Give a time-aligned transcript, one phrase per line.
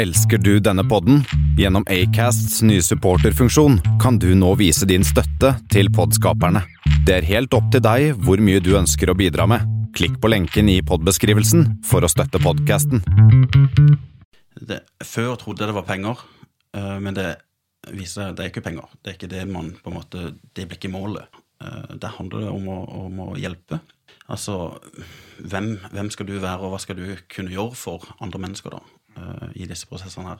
[0.00, 1.18] Elsker du denne podden?
[1.58, 6.62] Gjennom Acasts nye supporterfunksjon kan du nå vise din støtte til podskaperne.
[7.04, 9.66] Det er helt opp til deg hvor mye du ønsker å bidra med.
[9.92, 13.04] Klikk på lenken i podbeskrivelsen for å støtte podkasten.
[15.04, 16.24] Før trodde jeg det var penger,
[16.72, 17.28] eh, men det
[17.92, 18.88] viser seg det er ikke penger.
[19.02, 21.28] Det er ikke det man på en måte, det blir ikke målet.
[21.60, 23.82] Det Der handler det om å, om å hjelpe.
[24.30, 24.78] Altså,
[25.42, 28.80] hvem, hvem skal du være, og hva skal du kunne gjøre for andre mennesker da,
[28.80, 28.99] eh,
[29.54, 30.38] i disse prosessene her?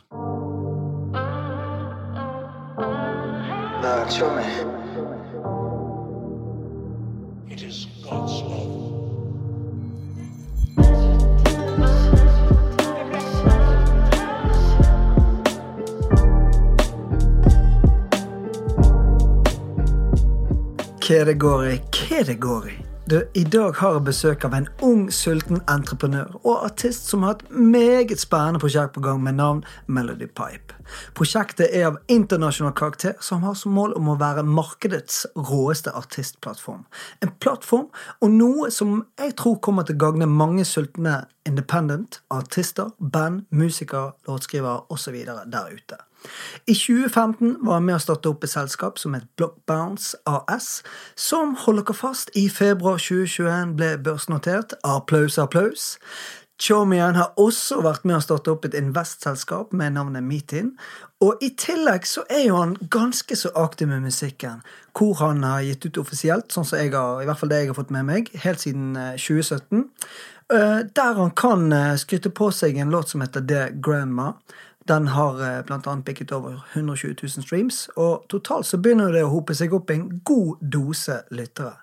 [7.50, 8.80] It is God's love.
[21.10, 22.89] Hva det går i, hva det går i.
[23.10, 27.40] Du, I dag har jeg besøk av en ung, sulten entreprenør og artist som har
[27.40, 30.76] et meget spennende prosjekt på gang med navn Melody Pipe.
[31.18, 36.84] Prosjektet er av internasjonal karakter, som har som mål om å være markedets råeste artistplattform.
[37.18, 37.88] En plattform
[38.20, 44.12] og noe som jeg tror kommer til å gagne mange sultne independent, artister, band, musikere,
[44.30, 45.18] låtskrivere osv.
[45.26, 45.98] der ute.
[46.66, 50.82] I 2015 var han med å starte opp et selskap som het Blockbounce AS,
[51.16, 54.76] som hold dere fast, i februar 2021 ble børsnotert.
[54.84, 55.96] Applaus, applaus.
[56.60, 60.74] Chomian har også vært med å starte opp et investselskap med navnet Meetin.
[61.24, 64.60] Og i tillegg så er jo han ganske så aktiv med musikken,
[64.96, 67.72] hvor han har gitt ut offisielt, sånn som jeg har, i hvert fall det jeg
[67.72, 69.86] har fått med meg, helt siden eh, 2017.
[70.52, 74.34] eh, Der han kan eh, skryte på seg en låt som heter The Grandma.
[74.90, 75.62] Den har bl.a.
[75.66, 79.74] blant annet bikket over 120 000 streams, og totalt så begynner det å hope seg
[79.76, 81.76] opp en god dose lyttere.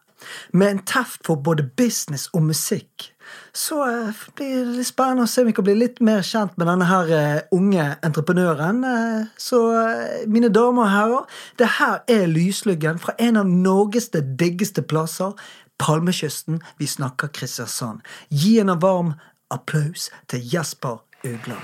[0.51, 3.11] Med en teft for både business og musikk.
[3.53, 6.55] Så eh, blir det litt spennende å se om vi kan bli litt mer kjent
[6.57, 8.81] med denne her eh, unge entreprenøren.
[8.87, 14.09] Eh, så eh, mine damer og herrer, det her er lysluggen fra en av Norges
[14.15, 15.37] diggeste plasser,
[15.77, 16.63] Palmekysten.
[16.81, 18.01] Vi snakker Kristiansand.
[18.33, 19.15] Gi en varm
[19.53, 21.63] applaus til Jesper Ugland.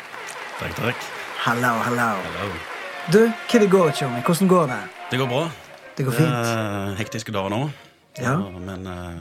[0.60, 1.23] Takk, takk.
[1.44, 1.74] Hello.
[1.84, 2.10] Hello.
[3.12, 4.22] Du, hva det går, Tjommi?
[4.24, 4.78] Hvordan går det?
[5.12, 5.42] Det går bra.
[5.98, 6.30] Det går fint.
[6.32, 7.60] Det er hektiske dager nå,
[8.22, 8.38] Ja.
[8.60, 9.18] men eh,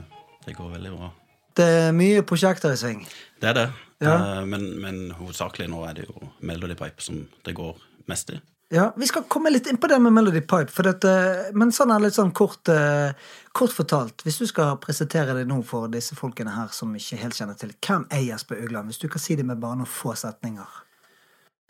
[0.47, 1.09] det går veldig bra.
[1.57, 3.03] Det er mye prosjekter i sving.
[3.41, 3.67] Det er det,
[4.01, 4.15] Ja.
[4.15, 7.77] Eh, men, men hovedsakelig nå er det jo Melody Pipe som det går
[8.09, 8.39] mest i.
[8.73, 11.91] Ja, Vi skal komme litt inn på det med Melody Pipe, for dette, men sånn
[11.93, 13.13] er litt sånn kort, eh,
[13.53, 14.23] kort fortalt.
[14.25, 17.75] Hvis du skal presentere deg nå for disse folkene her som ikke helt kjenner til,
[17.83, 18.89] hvem er Jesper Ugland?
[18.89, 20.71] Hvis du kan si det med bare noen få setninger.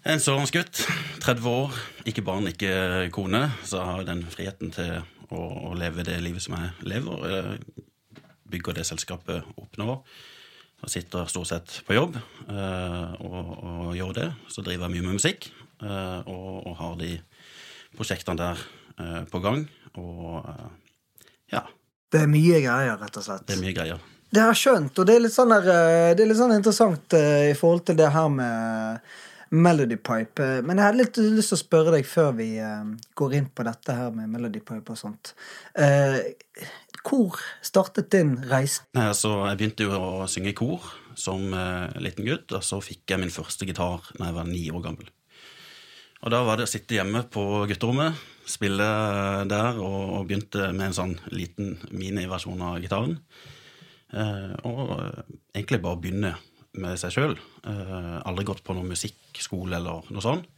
[0.02, 0.80] En sørlandsgutt,
[1.22, 1.76] 30 år,
[2.10, 2.72] ikke barn, ikke
[3.14, 4.96] kone, så har jeg den friheten til
[5.30, 7.22] å, å leve det livet som jeg lever.
[7.30, 7.84] Jeg
[8.50, 9.94] bygger det selskapet opp nå.
[10.82, 14.28] Og sitter stort sett på jobb eh, og, og gjør det.
[14.50, 17.12] Så driver jeg mye med musikk eh, og, og har de
[17.94, 18.66] prosjektene der
[18.98, 19.62] eh, på gang.
[20.02, 20.70] Og eh,
[21.54, 21.62] ja,
[22.10, 23.46] Det er mye greier, rett og slett.
[23.46, 24.08] det er mye greier.
[24.32, 26.58] Det har jeg skjønt, og det er litt sånn, der, eh, det er litt sånn
[26.58, 29.14] interessant eh, i forhold til det her med
[29.52, 30.42] Melody Pipe.
[30.42, 33.50] Eh, Men jeg hadde litt lyst til å spørre deg før vi eh, går inn
[33.52, 35.34] på dette her med Melody Pipe og sånt.
[35.76, 36.18] Eh,
[37.02, 38.86] Hvor startet din reise?
[38.96, 40.86] Nei, altså, Jeg begynte jo å synge i kor
[41.18, 44.64] som eh, liten gutt, og så fikk jeg min første gitar da jeg var ni
[44.72, 45.10] år gammel.
[46.22, 48.14] Og Da var det å sitte hjemme på gutterommet,
[48.46, 48.86] spille
[49.50, 53.18] der, og, begynte med en sånn liten miniversjon av gitaren.
[54.12, 55.22] Eh, og eh,
[55.56, 56.32] egentlig bare begynne
[56.80, 57.34] med seg sjøl.
[57.68, 60.48] Eh, aldri gått på noen musikkskole eller noe sånt.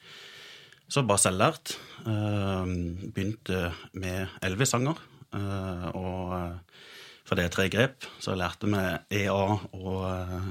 [0.91, 1.75] Så bare selvlært.
[2.06, 2.75] Eh,
[3.14, 5.00] begynte med elleve sanger.
[5.34, 6.82] Eh, og eh,
[7.25, 10.50] for det er tre grep, så jeg lærte meg EA og, eh,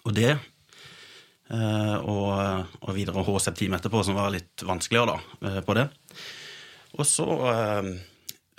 [0.00, 0.26] og D.
[0.30, 5.86] Eh, og, og videre H-septim etterpå, som var litt vanskeligere da, på det.
[6.98, 7.26] Og så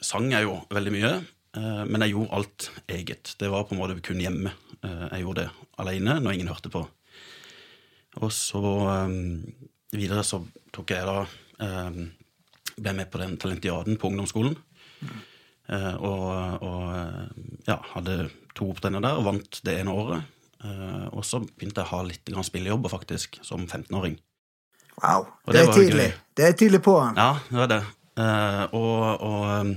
[0.01, 1.09] sang jeg jo veldig mye,
[1.57, 3.33] men jeg gjorde alt eget.
[3.39, 4.53] Det var på en måte kun hjemme.
[4.81, 6.85] Eh, jeg gjorde det alene når ingen hørte på.
[8.21, 8.61] Og så
[8.95, 9.13] eh,
[9.95, 10.41] videre så
[10.75, 11.21] tok jeg da
[11.61, 12.01] eh,
[12.81, 14.55] Ble med på den talentiaden på ungdomsskolen.
[15.69, 17.25] Eh, og, og eh,
[17.67, 18.15] ja, hadde
[18.57, 20.29] to opptredener der og vant det ene året.
[20.63, 24.15] Eh, og så begynte jeg å ha litt spillejobber, faktisk, som 15-åring.
[25.03, 26.07] Wow, det, det er tidlig.
[26.07, 26.17] gøy.
[26.39, 26.95] Det er tidlig på.
[27.03, 27.19] han.
[27.19, 27.81] Ja, det er det.
[28.23, 29.75] Eh, og, og eh,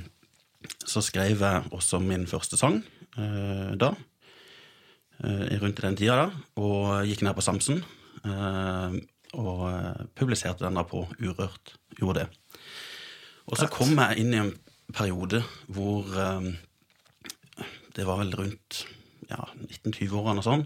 [0.84, 2.80] så skrev jeg også min første sang
[3.18, 3.92] eh, da.
[5.22, 6.26] eh, rundt den tida da.
[6.60, 7.82] Og gikk ned på Samsen.
[8.24, 8.96] eh,
[9.34, 11.74] og eh, publiserte den da på Urørt.
[11.98, 12.28] Gjorde det.
[13.50, 14.52] Og så kom jeg inn i en
[14.94, 16.52] periode hvor eh,
[17.94, 18.84] Det var vel rundt
[19.30, 20.64] ja, 1920-årene og sånn.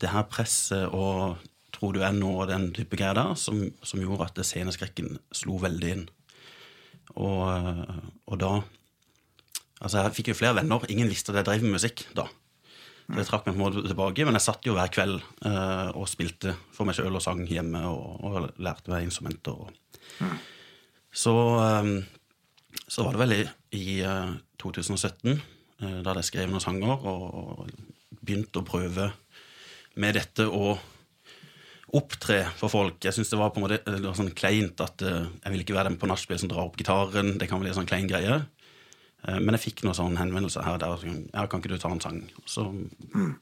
[0.00, 1.38] Det her presset og
[1.74, 5.58] tror du er noe av den type greier der som, som gjorde at sceneskrekken slo
[5.62, 6.04] veldig inn.
[7.14, 8.00] Og, eh,
[8.30, 8.52] og da
[9.80, 10.86] Altså, jeg fikk jo flere venner.
[10.92, 12.28] Ingen visste at jeg drev med musikk da.
[13.04, 15.88] Så jeg trakk meg på en måte tilbake, men jeg satt jo hver kveld eh,
[15.92, 19.58] og spilte for meg sjøl og sang hjemme og, og lærte meg instrumenter.
[19.60, 20.30] Og.
[21.12, 21.90] Så, eh,
[22.88, 23.42] så var det vel i,
[23.76, 24.32] i eh,
[24.62, 29.10] 2017, eh, da hadde jeg skrevet noen sanger og, og begynt å prøve
[30.00, 30.72] med dette å
[31.94, 32.98] opptre for folk.
[33.04, 35.76] Jeg syns det var på en måte var sånn kleint at eh, jeg vil ikke
[35.76, 37.36] være den på nachspiel som drar opp gitaren.
[37.38, 38.40] Det kan bli en sånn klein greie.
[39.28, 41.78] Eh, Men jeg fikk noen sånne henvendelser her og der sånn, ja, kan ikke du
[41.78, 42.22] ta en sang?
[42.46, 42.66] Så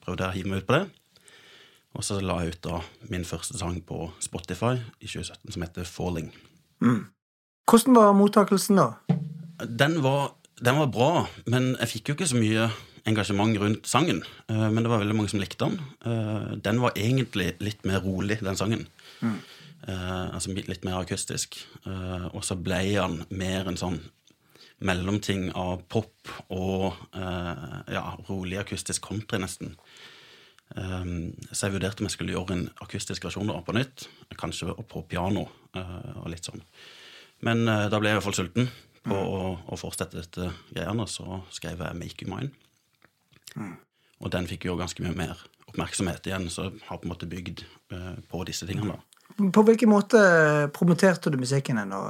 [0.03, 0.85] prøvde jeg å hive meg ut på det.
[1.93, 2.79] Og så la jeg ut da
[3.11, 6.31] min første sang på Spotify i 2017 som heter Falling.
[7.69, 8.87] Hvordan var mottakelsen da?
[9.69, 11.11] Den var, den var bra,
[11.45, 12.65] men jeg fikk jo ikke så mye
[13.05, 14.23] engasjement rundt sangen.
[14.49, 15.79] Eh, Men det var veldig mange som likte den.
[16.05, 18.87] Eh, Den var egentlig litt mer rolig, den sangen.
[19.21, 19.39] Mm.
[19.83, 21.57] altså litt mer akustisk.
[22.33, 23.99] Og så ble han mer en sånn
[24.83, 29.75] mellomting av pop og eh, ja, rolig akustisk country, nesten.
[30.73, 34.07] Um, så jeg vurderte om jeg skulle gjøre en akustisk versjon da, på nytt.
[34.39, 35.45] Kanskje på piano
[35.77, 36.63] eh, og litt sånn.
[37.45, 38.69] Men eh, da ble jeg i hvert fall sulten
[39.03, 43.73] på å, å fortsette dette greiene, så skrev jeg 'Make You Mine'.
[44.23, 47.27] Og den fikk jo ganske mye mer oppmerksomhet igjen, så jeg har på en måte
[47.29, 48.95] bygd uh, på disse tingene.
[48.95, 49.49] da.
[49.51, 50.21] På hvilken måte
[50.73, 52.01] promoterte du musikken din da?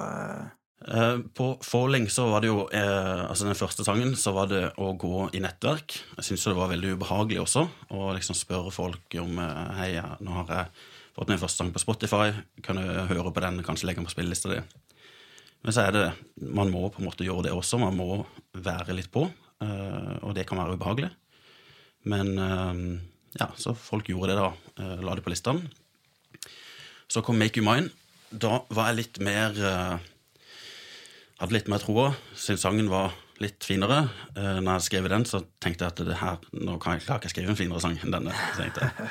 [0.84, 4.64] Eh, På lenge så var det jo eh, Altså den første sangen så var det
[4.82, 5.96] å gå i nettverk.
[6.18, 7.64] Jeg syntes det var veldig ubehagelig også
[7.96, 10.84] å liksom spørre folk om eh, Hei, nå har jeg
[11.16, 12.32] fått min første sang på Spotify,
[12.66, 14.60] kan du høre på den, kanskje legge den på spillelista di?
[15.64, 16.06] Men så er det
[16.52, 17.78] Man må på en måte gjøre det også.
[17.80, 18.24] Man må
[18.58, 19.28] være litt på,
[19.64, 21.12] eh, og det kan være ubehagelig.
[22.12, 22.82] Men eh,
[23.40, 24.50] ja, så folk gjorde det, da.
[24.84, 25.64] eh, La det på listene.
[27.08, 27.94] Så kom Make You Mine.
[28.34, 29.56] Da var jeg litt mer
[31.44, 32.10] hadde litt mer troa.
[32.36, 33.14] Syntes sangen var
[33.44, 34.06] litt finere.
[34.38, 37.32] Uh, når jeg skrev den, så tenkte jeg at det her, nå kan jeg, ikke
[37.32, 38.36] skrive en finere sang enn denne.
[38.58, 39.10] tenkte jeg.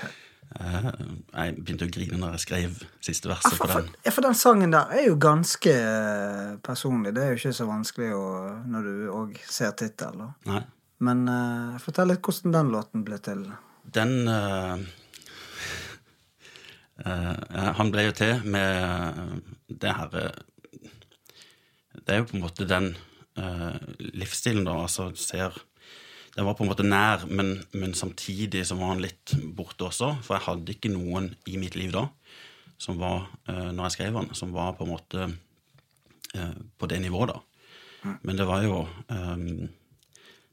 [0.53, 0.89] Uh,
[1.33, 3.91] jeg begynte å grine når jeg skrev siste Ja, verset for, på den.
[4.03, 7.15] For, for den sangen der er jo ganske eh, personlig.
[7.17, 8.25] Det er jo ikke så vanskelig å,
[8.69, 10.35] når du òg ser tittelen.
[11.03, 13.47] Men uh, fortell litt hvordan den låten ble til.
[13.93, 14.29] Den
[17.03, 19.41] Han ble jo til med
[19.83, 20.43] det her eh,
[21.95, 22.93] Det er jo på en måte den
[23.39, 24.79] uh, livsstilen, da.
[24.85, 25.57] Altså ser
[26.33, 30.15] Den var på en måte nær, men, men samtidig så var han litt borte også.
[30.25, 32.07] For jeg hadde ikke noen i mitt liv da,
[32.81, 37.03] som var, uh, når jeg skrev han, som var på en måte uh, på det
[37.05, 37.41] nivået, da.
[38.25, 38.81] Men det var jo
[39.13, 39.69] um,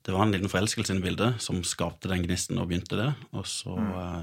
[0.10, 3.10] det var en liten forelskelse i bildet som skapte den gnisten og begynte det.
[3.36, 4.22] Og så, eh,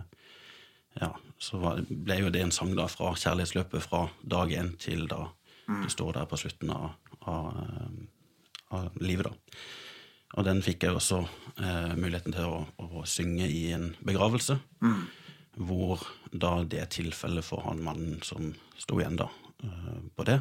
[1.03, 5.07] ja, så var, ble jo det en sang da fra kjærlighetsløpet fra dag én til
[5.07, 5.29] da
[5.67, 7.99] du står der på slutten av, av, eh,
[8.79, 9.61] av livet, da.
[10.37, 11.21] Og den fikk jeg også
[11.63, 14.59] eh, muligheten til å, å synge i en begravelse.
[15.57, 16.03] Hvor
[16.33, 19.31] da det tilfellet for han mannen som sto igjen da
[19.65, 20.41] eh, på det.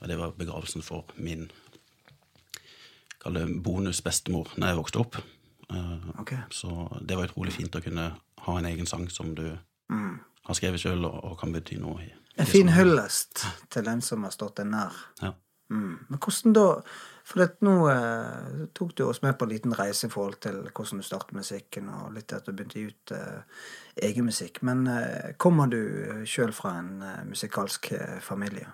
[0.00, 1.48] Og det var begravelsen for min
[3.20, 5.18] kall det bonusbestemor når jeg vokste opp.
[5.72, 6.44] Eh, okay.
[6.54, 6.70] Så
[7.00, 8.12] det var utrolig fint å kunne
[8.46, 9.48] ha en egen sang som du
[9.90, 12.12] har skrevet sjøl, og, og kan bety noe i.
[12.36, 14.96] En fin hyllest til den som har stått deg nær.
[15.22, 15.32] Ja.
[15.70, 15.98] Mm.
[16.08, 16.66] Men hvordan da
[17.30, 20.98] For nå eh, tok du oss med på en liten reise i forhold til hvordan
[20.98, 23.60] du startet musikken, og litt at du begynte å gi ut eh,
[24.08, 24.62] egen musikk.
[24.66, 28.72] Men eh, kommer du sjøl fra en eh, musikalsk eh, familie?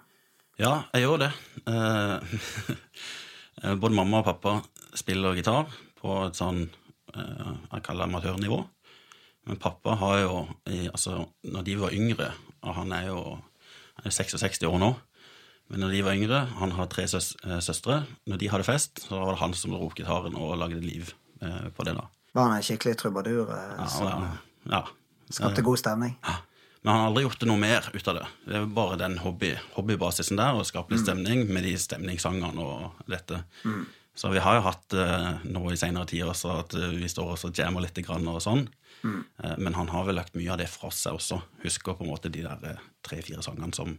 [0.57, 1.31] Ja, jeg gjør det.
[1.69, 2.39] Eh,
[3.61, 4.57] eh, både mamma og pappa
[4.97, 5.69] spiller gitar
[6.01, 8.63] på et sånn eh, jeg kaller amatørnivå.
[9.47, 10.39] Men pappa har jo
[10.91, 12.33] altså, Når de var yngre,
[12.67, 13.21] og han er jo
[13.97, 14.91] han er 66 år nå
[15.71, 19.01] Men når de var yngre, han har tre søs, eh, søstre, når de hadde fest,
[19.09, 21.09] så var det han som dro opp gitaren og lagde liv
[21.43, 21.97] eh, på det.
[21.99, 22.05] da.
[22.37, 24.29] Var han en skikkelig trubadur eh, Ja, som ja,
[24.71, 24.83] ja.
[25.27, 26.15] skapte god stemning?
[26.23, 26.37] Ja.
[26.87, 28.27] Men han har aldri gjort det noe mer ut av det.
[28.47, 33.01] Det er bare den hobby, hobbybasisen der, å skape litt stemning med de stemningssangene og
[33.11, 33.41] dette.
[34.15, 37.35] Så vi har jo hatt eh, nå i senere tider også at eh, vi står
[37.35, 38.69] også og jammer litt grann og sånn.
[39.05, 41.41] Eh, men han har vel lagt mye av det fra seg også.
[41.65, 43.97] Husker på en måte de der eh, tre-fire sangene som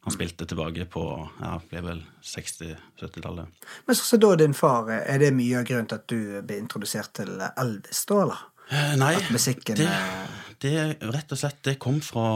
[0.00, 1.02] han spilte tilbake på
[1.42, 3.66] ja, ble vel 60-70-tallet.
[3.86, 6.56] Men så, så da din far, er det mye av grunnen til at du ble
[6.56, 8.46] introdusert til Elvis, da, eller?
[8.70, 9.90] Eh, nei, At musikken det,
[10.62, 12.26] det rett og slett det kom fra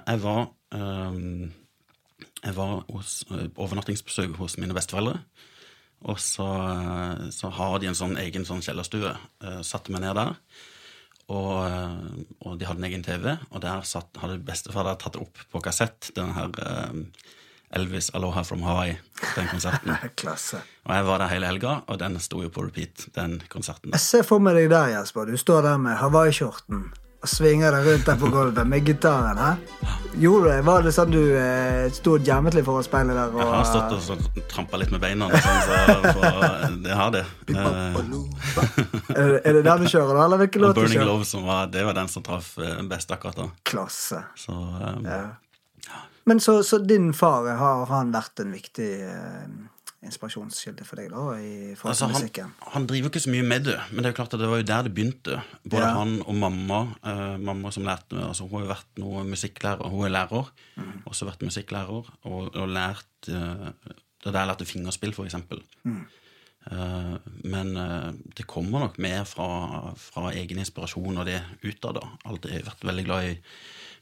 [0.00, 0.40] Jeg var
[0.74, 1.52] ehm,
[2.40, 5.20] Jeg var hos overnattingsbesøk hos mine besteforeldre.
[6.04, 6.46] Og så,
[7.32, 9.14] så har de en sånn egen sånn kjellerstue.
[9.40, 10.34] Eh, satte meg ned der.
[11.32, 15.16] Og, eh, og de hadde en egen TV, og der satt, hadde bestefar der tatt
[15.16, 16.98] opp på kassett den her eh,
[17.74, 18.98] Elvis Aloha from Hawaii,
[19.34, 19.96] den konserten.
[20.20, 20.60] Klasse.
[20.84, 23.94] Og jeg var der hele helga, og den sto jo på repeat, den konserten.
[23.96, 25.26] Jeg ser for meg deg der, Jesper.
[25.26, 26.86] Du står der med hawaiiskjorten
[27.24, 29.38] og svinger deg rundt der på gulvet med gitaren.
[29.40, 29.94] Hæ?
[30.20, 30.58] Gjorde det?
[30.66, 33.32] Var det sånn du eh, sto og jammet litt foran speilet der?
[33.32, 37.14] Og, Jeg har stått og sånn, trampa litt med beina, sånn, så, så det har
[37.16, 37.24] det.
[37.48, 37.56] Uh,
[39.16, 40.26] er, det- er det der du kjører, da?
[40.28, 41.06] Eller hvilken låt du Burning?
[41.08, 43.48] Love, som var, det var den som traff eh, best akkurat da.
[43.66, 44.20] Klasse.
[44.38, 45.24] Så um, Ja.
[46.24, 49.48] Men så, så din far, har han vært en viktig eh,
[50.04, 51.22] inspirasjonskilde for deg, da?
[51.40, 52.52] I forhold Altså, til han, musikken?
[52.74, 54.48] han driver jo ikke så mye med det, men det er jo klart at det
[54.50, 55.38] var jo der det begynte.
[55.64, 55.92] Både Ja.
[55.98, 56.80] han og mamma.
[57.04, 59.88] Eh, mamma som lærte meg, altså Hun har jo vært noe musikklærer.
[59.90, 61.02] Hun er lærer, Mm.
[61.06, 63.72] også vært musikklærer, og, og lært eh,
[64.24, 65.60] Det er der jeg lærte fingerspill, for eksempel.
[65.84, 66.06] Mm.
[66.72, 71.98] Eh, men eh, det kommer nok mer fra, fra egen inspirasjon og det utad.
[72.00, 73.34] har Alltid vært veldig glad i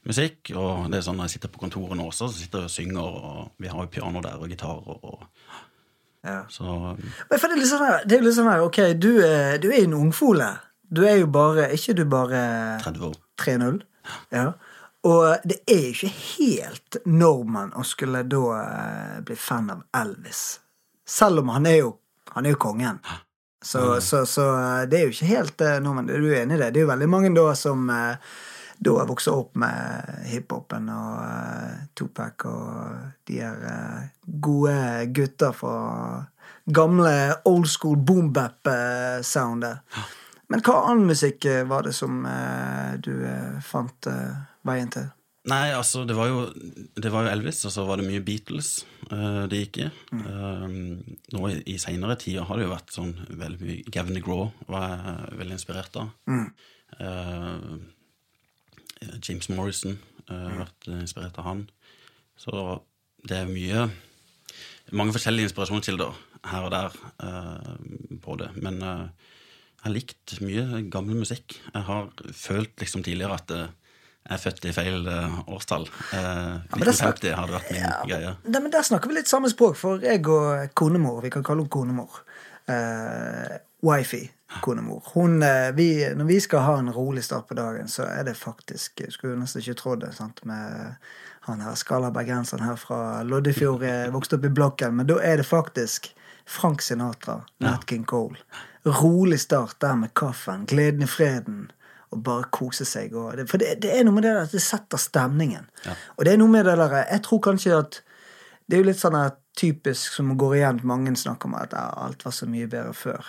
[0.07, 0.51] musikk.
[0.55, 2.75] Og det er sånn når jeg sitter på kontoret nå også, så sitter jeg og
[2.77, 4.79] synger, og vi har jo piano der og gitar.
[4.79, 5.27] Og, og,
[6.23, 6.45] Ja.
[6.49, 9.11] så Men for det er litt sånn her, det er litt sånn her ok, du
[9.25, 10.47] er, du er en ungfole.
[10.93, 12.43] Du er jo bare ikke du bare
[12.83, 13.17] 30 år.
[13.41, 13.81] 3-0?
[14.31, 14.53] Ja.
[15.03, 20.43] Og det er jo ikke helt nordmann å skulle da eh, bli fan av Elvis.
[21.03, 21.89] Selv om han er jo,
[22.31, 23.01] han er jo kongen.
[23.63, 26.71] Så, så, så eh, det er jo ikke helt uh, Du Er enig i det?
[26.75, 27.91] Det er jo veldig mange da som
[28.91, 32.99] eh, jeg vokste opp med hiphopen og uh, Tupac og
[33.29, 34.03] de her uh,
[34.43, 34.75] gode
[35.15, 35.77] gutter fra
[36.65, 39.83] gamle old school boombap-soundet.
[40.51, 44.35] Men hva annen musikk eh, var det som eh, du eh, fant eh,
[44.67, 45.07] veien til?
[45.49, 46.43] Nei, altså, det var jo,
[46.95, 49.87] det var jo Elvis, og så var det mye Beatles eh, det gikk i.
[50.19, 50.67] Eh,
[51.35, 54.93] nå i, i seinere tider har det jo vært sånn veldig mye Gavin DeGraw var
[54.93, 56.13] jeg veldig inspirert av.
[56.29, 57.59] Eh,
[59.21, 59.97] James Morrison
[60.29, 61.63] uh, vært inspirert av han.
[62.39, 62.81] Så
[63.27, 63.87] det er mye
[64.91, 66.17] Mange forskjellige inspirasjonskilder
[66.51, 68.49] her og der uh, på det.
[68.61, 69.31] Men uh,
[69.83, 71.57] jeg har likt mye gammel musikk.
[71.73, 73.71] Jeg har følt liksom tidligere at eh,
[74.23, 75.89] jeg er født i feil eh, årstall.
[76.15, 77.19] Eh, det sant.
[77.19, 78.29] 1950 hadde vært min greie.
[78.47, 81.65] Nei, men Der snakker vi litt samme språk, for jeg og konemor Vi kan kalle
[81.65, 82.21] henne konemor.
[82.63, 84.21] Uh, Wifi.
[84.61, 85.03] Konemor.
[85.13, 88.37] Hun, eh, vi, når vi skal ha en rolig start på dagen, så er det
[88.37, 90.13] faktisk jeg Skulle nesten ikke trodd det.
[90.15, 90.95] sant, med
[91.47, 94.95] han her skalla bergenseren her fra Loddefjord, eh, vokste opp i blokken.
[94.95, 96.13] Men da er det faktisk
[96.45, 98.37] Frank Sinatra, Nat King Cole.
[98.85, 101.71] Rolig start der med kaffen, gleden i freden.
[102.11, 103.11] Og bare kose seg.
[103.11, 105.65] Det, for det, det er noe med det at det setter stemningen.
[105.85, 105.95] Ja.
[106.17, 108.03] Og det er noe med det der Jeg tror kanskje at
[108.67, 111.87] det er jo litt sånn at typisk som går igjen mange snakker om at ja,
[112.05, 113.25] alt var så mye bedre før.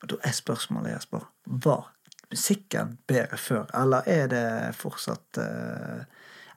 [0.00, 1.26] Og da er spørsmålet, Jesper,
[1.64, 1.90] var
[2.30, 4.46] musikken bedre før, eller er det
[4.78, 6.02] fortsatt eh,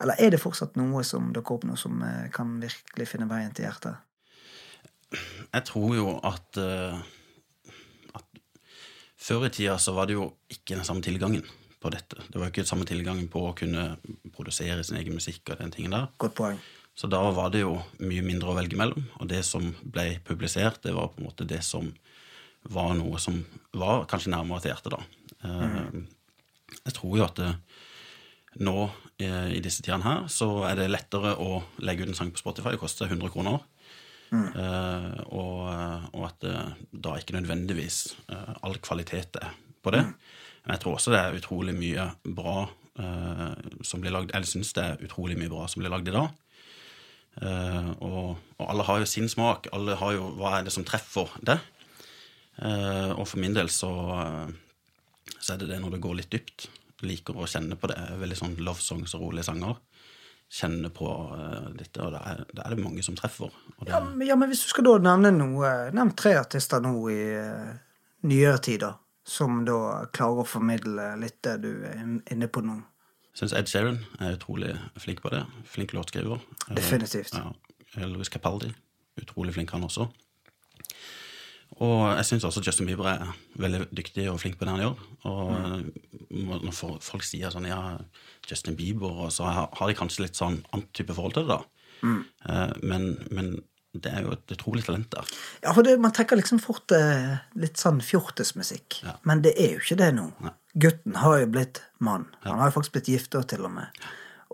[0.04, 3.54] Eller er det fortsatt noe som dukker opp nå som eh, kan virkelig finne veien
[3.56, 3.96] til hjertet?
[5.14, 7.02] Jeg tror jo at, eh,
[8.14, 8.40] at
[9.18, 11.44] Før i tida så var det jo ikke den samme tilgangen
[11.84, 12.22] på dette.
[12.30, 13.98] Det var jo ikke den samme tilgangen på å kunne
[14.36, 16.08] produsere sin egen musikk og den tingen der.
[16.22, 16.62] Godt poeng.
[16.96, 17.74] Så da var det jo
[18.06, 21.48] mye mindre å velge mellom, og det som ble publisert, det var på en måte
[21.50, 21.90] det som
[22.72, 23.42] var noe som
[23.76, 25.02] var kanskje nærmere til hjertet, da.
[25.44, 26.06] Mm.
[26.78, 27.50] Jeg tror jo at det,
[28.64, 28.76] nå
[29.20, 32.42] eh, i disse tidene her, så er det lettere å legge ut en sang på
[32.42, 32.76] Spotify.
[32.76, 33.60] Det koster 100 kroner.
[34.34, 35.68] Eh, og,
[36.16, 36.48] og at
[36.90, 38.00] da ikke nødvendigvis
[38.32, 39.52] eh, all kvalitet er
[39.84, 40.06] på det.
[40.64, 42.56] Men jeg tror også det er utrolig mye bra
[43.00, 43.50] eh,
[43.84, 46.40] som blir lagd Eller syns det er utrolig mye bra som blir lagd i dag.
[47.42, 49.68] Eh, og, og alle har jo sin smak.
[49.76, 51.60] Alle har jo Hva er det som treffer det?
[52.58, 53.92] Eh, og for min del så,
[54.22, 56.68] eh, så er det det når det går litt dypt.
[57.04, 57.98] Liker å kjenne på det.
[58.22, 59.80] Veldig sånn love songs og rolige sanger.
[60.54, 63.52] Kjenne på eh, dette, og da er, da er det mange som treffer.
[63.80, 66.94] Det, Ja, men, ja, men hvis du skal da nevne noe Nevn tre artister nå
[67.12, 67.74] i uh,
[68.30, 72.76] nyere tider som da klarer å formidle litt det du er inne på nå.
[73.34, 75.42] Jeg syns Ed Sheeran er utrolig flink på det.
[75.66, 76.44] Flink låtskriver.
[76.76, 77.34] Definitivt.
[77.34, 77.50] Ja.
[78.06, 78.70] Louis Capaldi.
[79.22, 80.10] Utrolig flink, han også.
[81.82, 85.04] Og jeg syns også Justin Bieber er veldig dyktig og flink på det han gjør.
[85.26, 87.98] Og når folk sier sånn ja,
[88.50, 91.86] Justin Bieber, så har de kanskje litt sånn annen type forhold til det, da.
[92.04, 92.20] Mm.
[92.50, 93.54] Eh, Men, men
[93.94, 95.30] det er jo et utrolig talent der.
[95.64, 99.04] Ja, for det, Man tenker liksom fort eh, litt sånn fjortismusikk.
[99.06, 99.18] Ja.
[99.30, 100.28] Men det er jo ikke det nå.
[100.44, 100.54] Nei.
[100.86, 102.28] Gutten har jo blitt mann.
[102.46, 104.04] Han har jo faktisk blitt gifta til og med.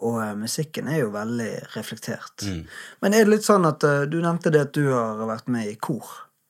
[0.04, 2.44] Og eh, musikken er jo veldig reflektert.
[2.48, 2.64] Mm.
[3.04, 5.76] Men er det litt sånn at du nevnte det at du har vært med i
[5.80, 6.08] kor.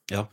[0.10, 0.26] Ja.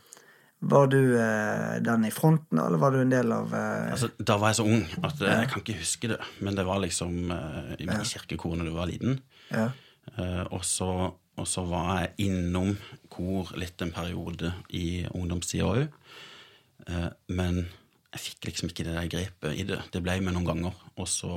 [0.59, 4.39] Var du eh, den i fronten, eller var du en del av eh, Altså, da
[4.41, 6.17] var jeg så ung at eh, jeg kan ikke huske det.
[6.41, 9.19] Men det var liksom eh, i kirkekoret da du var liten.
[9.53, 9.67] Ja.
[10.15, 12.73] Eh, og, så, var jeg innom
[13.13, 15.83] kor litt en periode i ungdomstida òg.
[16.87, 17.05] Eh,
[17.37, 17.61] men
[18.15, 19.83] jeg fikk liksom ikke det der grepet i det.
[19.93, 20.81] Det ble med noen ganger.
[20.97, 21.35] Og så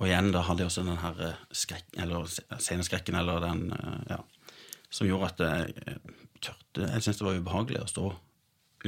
[0.00, 3.66] og igjen da hadde jeg også den her skrekk, eller sceneskrekken, eller den
[4.08, 4.20] ja,
[4.88, 5.96] som gjorde at jeg
[6.40, 8.04] tørte Jeg syntes det var ubehagelig å stå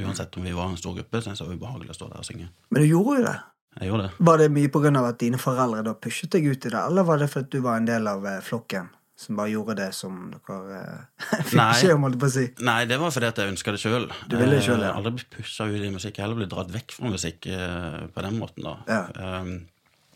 [0.01, 2.09] Uansett om vi var en stor gruppe, så syntes jeg det var ubehagelig å stå
[2.09, 2.49] der og synge.
[2.73, 3.37] Men du gjorde jo det.
[3.73, 4.25] Jeg gjorde det.
[4.29, 6.81] Var det mye på grunn av at dine foreldre da pushet deg ut i det,
[6.81, 8.91] eller var det fordi du var en del av eh, flokken
[9.23, 12.45] som bare gjorde det som dere eh, fikk beskjed om, holdt på å si?
[12.65, 14.07] Nei, det var fordi at jeg ønska det sjøl.
[14.29, 14.95] Du ville det selv, ja.
[14.97, 16.17] Aldri blitt pusha ut i musikk.
[16.17, 18.65] Jeg heller blitt dratt vekk fra musikk eh, på den måten.
[18.65, 18.75] da.
[18.89, 19.39] Ja.
[19.41, 19.53] Um,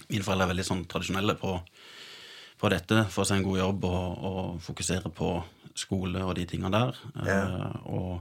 [0.07, 1.57] mine foreldre er veldig sånn tradisjonelle på,
[2.61, 5.31] på dette, få seg en god jobb og, og fokusere på
[5.77, 7.01] skole og de tingene der.
[7.21, 7.37] Ja.
[7.37, 8.11] Eh, og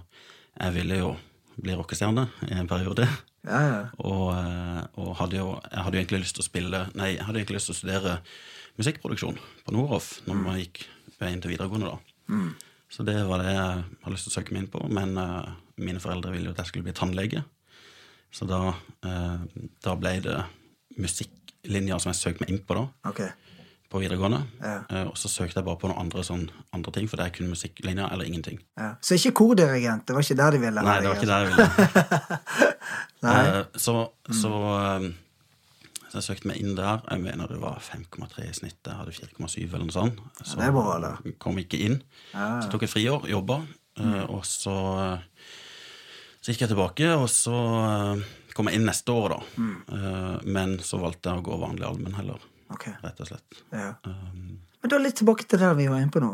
[0.56, 1.14] jeg ville jo
[1.62, 3.06] bli rockestjerne i en periode.
[3.46, 3.80] Ja, ja.
[4.02, 7.26] Og, eh, og hadde jo, jeg hadde jo egentlig lyst til å spille Nei, jeg
[7.28, 8.14] hadde egentlig lyst til å studere
[8.76, 10.82] musikkproduksjon på Noroff når man gikk
[11.20, 11.94] veien til videregående.
[11.94, 12.40] da.
[12.92, 13.62] Så det var det jeg
[14.02, 14.82] hadde lyst til å søke meg inn på.
[14.92, 17.42] Men uh, mine foreldre ville jo at jeg skulle bli tannlege.
[18.34, 19.38] Så da, uh,
[19.84, 20.36] da ble det
[21.00, 23.24] musikklinja som jeg søkte meg inn på da, Ok.
[23.96, 24.42] På videregående.
[24.60, 24.76] Ja.
[24.90, 27.36] Eh, og så søkte jeg bare på noen andre, sånn, andre ting, for det er
[27.36, 28.58] kun musikklinja eller ingenting.
[28.78, 28.94] Ja.
[29.00, 31.54] Så ikke kordirigent, det var ikke der de ville Nei, det var ikke der jeg
[31.54, 32.42] ville.
[33.26, 33.92] Eh, så,
[34.38, 35.06] så, eh,
[36.04, 37.00] så jeg søkte meg inn der.
[37.08, 38.76] Jeg mener det var 5,3 i snitt.
[38.86, 40.20] Jeg hadde 4,7 eller noe sånt.
[40.44, 41.10] Så det er bra,
[41.42, 41.96] kom ikke inn.
[42.36, 42.60] Ja.
[42.62, 43.56] Så tok jeg friår, jobba,
[43.98, 44.14] mm.
[44.28, 44.76] og så,
[46.38, 47.56] så gikk jeg tilbake, og så
[48.54, 49.40] kom jeg inn neste år, da.
[49.58, 50.46] Mm.
[50.46, 52.88] Men så valgte jeg å gå vanlig allmenn heller, Ok.
[53.02, 53.64] rett og slett.
[53.70, 53.94] Ja.
[54.06, 56.32] Um, Men da litt tilbake til det vi var inne på nå.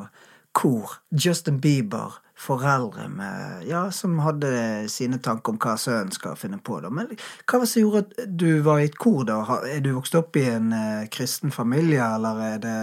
[0.52, 4.50] Kor, Justin Bieber, foreldre med, ja, som hadde
[4.92, 6.80] sine tanker om hva sønnen skal finne på.
[6.84, 6.90] Da.
[6.92, 9.22] Men hva var det som gjorde at du var i et kor?
[9.28, 9.40] da?
[9.70, 12.78] Er du vokst opp i en uh, kristen familie, eller er det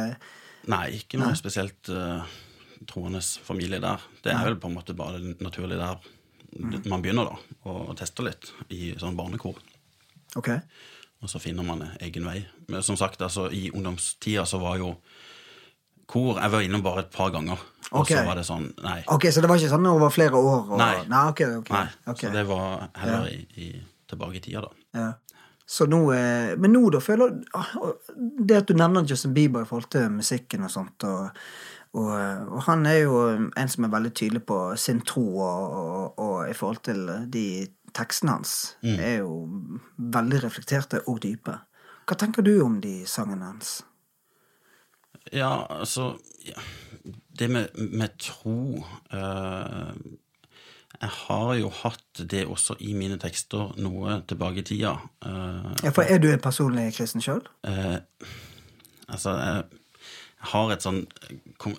[0.70, 2.22] Nei, ikke noe spesielt uh,
[2.90, 4.02] troende familie der.
[4.24, 6.10] Det er vel på en måte bare det naturlige der
[6.90, 9.60] man begynner, da, og tester litt i sånn barnekor.
[10.40, 10.50] Ok.
[11.20, 12.42] Og så finner man egen vei.
[12.72, 14.94] Men som sagt, altså, i ungdomstida så var jo
[16.10, 17.60] kor Jeg var innom bare et par ganger,
[17.92, 19.00] og så var det sånn Nei.
[19.14, 20.64] Ok, Så det var ikke sånn over flere år?
[20.72, 20.78] Og...
[20.82, 20.94] Nei.
[21.10, 21.76] Nei, okay, okay.
[21.76, 22.16] nei.
[22.18, 23.72] Så det var heller i, i,
[24.10, 24.88] tilbake i tida, da.
[24.98, 25.10] Ja.
[25.70, 27.76] Så nå, eh, men nå, da, føler ah,
[28.18, 31.44] Det at du nevner Justin Bieber i forhold til musikken og sånt, og,
[31.94, 32.14] og,
[32.56, 36.50] og han er jo en som er veldig tydelig på sin tro, og, og, og
[36.50, 37.46] i forhold til de
[37.96, 39.36] tekstene hans, er jo
[39.98, 41.58] veldig reflekterte og dype.
[42.10, 43.80] Hva tenker du om de sangene hans?
[45.34, 46.16] Ja, altså
[46.48, 46.58] ja.
[47.40, 48.82] Det med, med tro
[49.16, 49.92] eh,
[51.00, 54.96] Jeg har jo hatt det også i mine tekster noe tilbake i tida.
[55.24, 57.44] Eh, Ja, For er du en personlig kristen sjøl?
[57.64, 58.00] eh,
[59.08, 59.64] altså, jeg,
[60.52, 61.06] har et sånn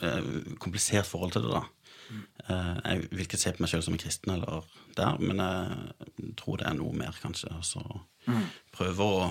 [0.00, 1.62] eh, komplisert forhold til det, da.
[2.46, 6.34] Eh, jeg vil ikke se på meg sjøl som en kristen eller der, men jeg
[6.40, 7.52] tror det er noe mer, kanskje.
[7.82, 8.50] Og mm.
[8.76, 9.30] prøve å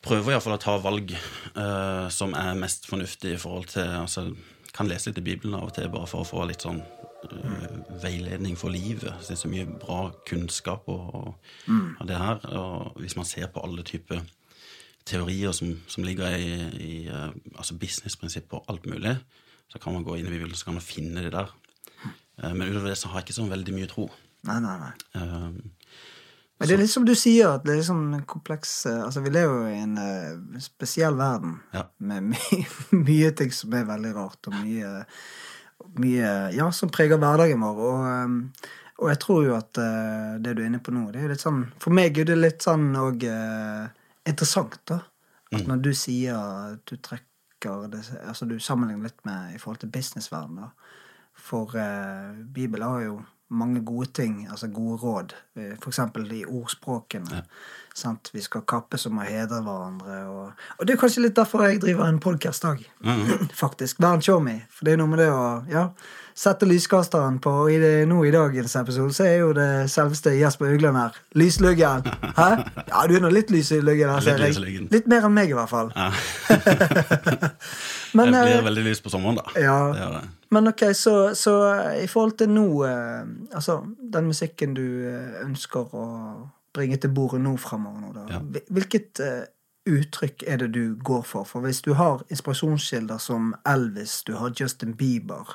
[0.00, 4.30] Prøver iallfall å ta valg uh, som er mest fornuftig i forhold til altså,
[4.72, 7.74] Kan lese litt i Bibelen av og til bare for å få litt sånn uh,
[8.00, 9.10] veiledning for livet.
[9.20, 11.50] Så det er så mye bra kunnskap og, og,
[12.00, 12.40] av det her.
[12.62, 14.22] Og hvis man ser på alle typer
[15.10, 16.48] teorier som, som ligger i,
[16.80, 19.18] i uh, altså businessprinsipper og alt mulig,
[19.70, 21.50] så kan man gå inn i Bibelen så kan man finne det der.
[22.04, 24.08] Eh, men utover det så har jeg ikke så veldig mye tro.
[24.48, 24.92] Nei, nei, nei.
[25.20, 25.58] Um,
[26.60, 29.30] Men det er litt som du sier, at det er liksom kompleks eh, Altså, vi
[29.32, 31.86] lever jo i en uh, spesiell verden Ja.
[31.98, 32.58] med my
[33.08, 34.90] mye ting som er veldig rart, og mye,
[36.00, 37.80] mye Ja, som preger hverdagen vår.
[37.86, 38.36] Og, um,
[39.00, 41.32] og jeg tror jo at uh, det du er inne på nå, det er jo
[41.34, 43.86] litt sånn For meg er det litt sånn og uh,
[44.28, 45.00] interessant, da.
[45.50, 47.26] At når du sier at du trekker
[47.62, 50.70] det Altså, du sammenligner litt med i forhold til businessverden.
[51.40, 53.20] For eh, Bibelen har jo
[53.50, 55.32] mange gode ting, altså gode råd.
[55.56, 55.78] f.eks.
[55.82, 57.42] For eksempel i ordspråkene.
[57.94, 58.30] Sant?
[58.32, 60.18] Vi skal kappes om å hedre hverandre.
[60.30, 62.84] Og, og det er kanskje litt derfor jeg driver en podkast òg.
[63.62, 63.98] Faktisk.
[64.02, 64.60] Bernt Show Me.
[64.70, 65.88] For det er noe med det å ja,
[66.40, 67.52] sette lyskasteren på.
[67.64, 71.18] Og i det, nå i dagens episode så er jo det selveste Jesper Ugland her.
[71.36, 72.06] Lysluggen.
[72.38, 72.48] Hæ?
[72.88, 74.86] Ja, du er nå litt lys i luggen her, ser jeg.
[74.92, 75.92] Litt mer enn meg, i hvert fall.
[75.96, 76.10] ja.
[78.18, 79.60] Men, jeg blir eh, veldig lys på sommeren, da.
[79.60, 79.76] ja.
[79.94, 80.22] Det.
[80.50, 81.52] Men ok, så, så
[81.94, 83.20] i forhold til nå eh,
[83.54, 86.06] Altså, den musikken du eh, ønsker å
[86.74, 88.24] bringe til bordet nå fremover nå.
[88.30, 88.40] Ja.
[88.70, 89.22] Hvilket
[89.90, 91.46] uttrykk er det du går for?
[91.46, 95.54] For hvis du har inspirasjonskilder som Elvis, du har Justin Bieber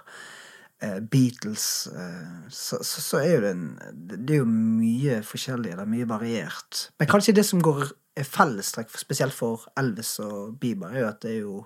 [0.83, 3.67] Beatles, eh, så, så, så er jo det en
[4.19, 6.89] Det er jo mye forskjellig, det er mye variert.
[6.99, 11.21] Men kanskje det som går er fellestrekk, spesielt for Elvis og Bieber, er jo at
[11.23, 11.57] det er jo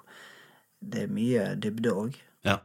[0.80, 2.17] det er mye dybde òg.
[2.48, 2.60] Ja.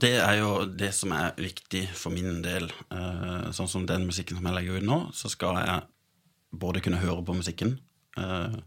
[0.00, 2.66] Det er jo det som er viktig for min del.
[2.90, 5.86] Eh, sånn som den musikken som jeg legger ut nå, så skal jeg
[6.64, 7.76] både kunne høre på musikken
[8.18, 8.58] eh,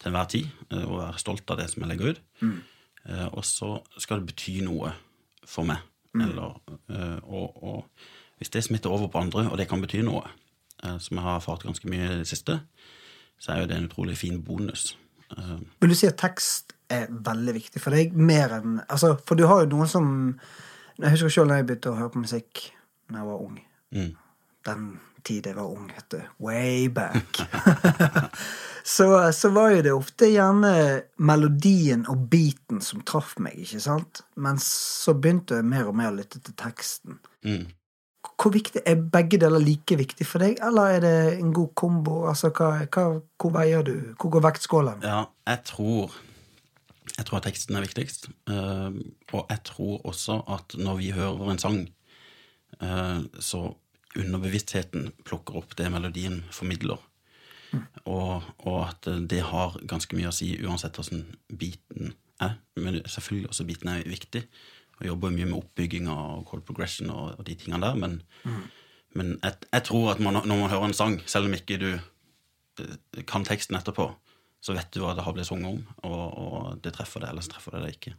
[0.00, 2.22] til enhver tid eh, og være stolt av det som jeg legger ut.
[2.44, 2.62] mm.
[3.36, 4.94] og så skal det bety noe
[5.44, 5.82] for meg.
[6.22, 7.86] Eller, eh, og, og
[8.38, 10.22] hvis det smitter over på andre, og det kan bety noe,
[10.84, 12.60] eh, som jeg har erfart ganske mye i det siste,
[13.38, 14.96] så er jo det en utrolig fin bonus.
[15.36, 18.12] Eh, Vil du si at tekst er veldig viktig for deg?
[18.14, 20.10] Mer enn altså, For du har jo noen som
[21.00, 22.60] Jeg husker selv da jeg begynte å høre på musikk
[23.10, 23.56] da jeg var ung.
[23.90, 24.12] mm.
[24.64, 24.84] Den
[25.24, 26.18] tid jeg var ung, vet du.
[26.44, 27.40] Way back.
[28.96, 30.72] så, så var jo det ofte gjerne
[31.16, 34.24] melodien og beaten som traff meg, ikke sant?
[34.36, 37.18] Men så begynte jeg mer og mer å lytte til teksten.
[37.46, 37.64] Mm.
[38.40, 42.22] Hvor viktig, Er begge deler like viktig for deg, eller er det en god kombo?
[42.30, 43.04] Altså, hva, hva,
[43.40, 44.14] Hvor veier du?
[44.20, 45.04] Hvor går vektskålen?
[45.04, 46.14] Ja, jeg tror
[47.18, 48.28] Jeg tror at teksten er viktigst.
[48.50, 48.96] eh,
[49.32, 51.88] og jeg tror også at når vi hører en sang,
[52.80, 53.60] eh, så
[54.18, 57.00] underbevisstheten plukker opp det melodien formidler.
[58.06, 62.56] Og, og at det har ganske mye å si uansett åssen biten er.
[62.78, 64.44] Men selvfølgelig også biten er viktig.
[65.00, 67.98] Og jobber mye med oppbygging og cold progression og, og de tingene der.
[67.98, 68.20] Men,
[69.18, 71.90] men jeg, jeg tror at man, når man hører en sang, selv om ikke du
[71.94, 74.12] eh, kan teksten etterpå,
[74.64, 77.50] så vet du hva det har blitt sunget om, og, og det treffer deg, ellers
[77.52, 78.14] treffer det deg ikke.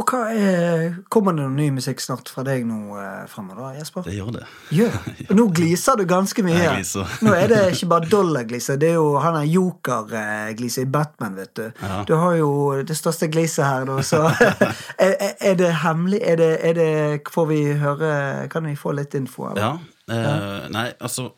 [0.00, 3.70] Og hva er, Kommer det noe ny musikk snart fra deg nå eh, fremover, da,
[3.80, 4.06] Jesper?
[4.06, 4.44] Det gjør det.
[4.76, 4.94] Gjør
[5.28, 6.56] Og Nå gliser du ganske mye.
[6.56, 7.16] Jeg gliser.
[7.26, 11.52] Nå er det ikke bare dollargliser, det er jo han der joker-gliser i Batman, vet
[11.60, 11.66] du.
[11.82, 11.98] Ja.
[12.08, 12.50] Du har jo
[12.88, 14.22] det største gliset her, da, så
[15.06, 16.20] er, er- det hemmelig?
[16.24, 16.90] Er det, er det
[17.32, 19.50] Får vi høre Kan vi få litt info?
[19.50, 19.62] eller?
[19.62, 20.16] Ja.
[20.16, 21.30] Eh, nei, altså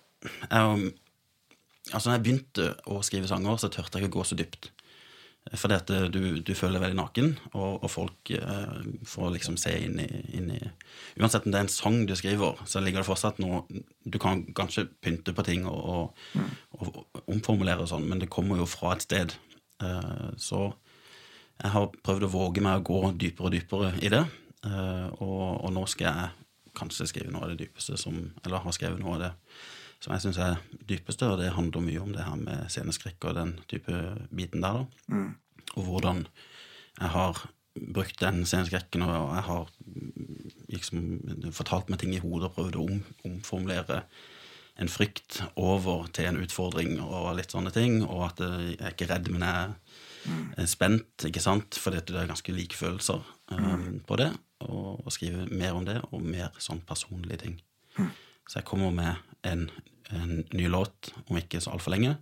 [0.50, 0.92] jeg,
[1.88, 4.66] Altså, når jeg begynte å skrive sanger, så turte jeg ikke å gå så dypt.
[5.56, 9.56] Fordi at eh, du, du føler deg veldig naken, og, og folk eh, får liksom
[9.60, 10.60] se inn i, inn i
[11.18, 13.62] Uansett om det er en sang du skriver, så ligger det fortsatt noe
[14.04, 16.18] Du kan kanskje pynte på ting og,
[16.76, 19.34] og, og, omformulere og sånn, men det kommer jo fra et sted.
[19.82, 20.68] Eh, så
[21.58, 24.22] jeg har prøvd å våge meg å gå dypere og dypere i det,
[24.68, 26.46] eh, og, og nå skal jeg
[26.78, 29.32] kanskje skrive noe av det dypeste som Eller har skrevet noe av det
[30.02, 30.58] som jeg syns er
[30.88, 34.82] dypeste, og det handler mye om det her med sceneskrekk og den type biten der,
[34.82, 35.22] da.
[35.76, 36.26] Og hvordan
[36.98, 37.44] jeg har
[37.94, 42.78] brukt den sceneskrekken, og jeg har mm, liksom fortalt meg ting i hodet og prøvd
[42.78, 44.02] å om, omformulere
[44.78, 49.08] en frykt over til en utfordring og litt sånne ting, og at jeg er ikke
[49.10, 49.72] redd, men jeg
[50.62, 54.30] er spent, ikke sant, fordi at det er ganske like følelser um, på det,
[54.66, 57.58] og, og skrive mer om det, og mer sånn personlige ting.
[58.48, 59.68] Så jeg kommer med en,
[60.14, 62.16] en ny låt om ikke så altfor lenge,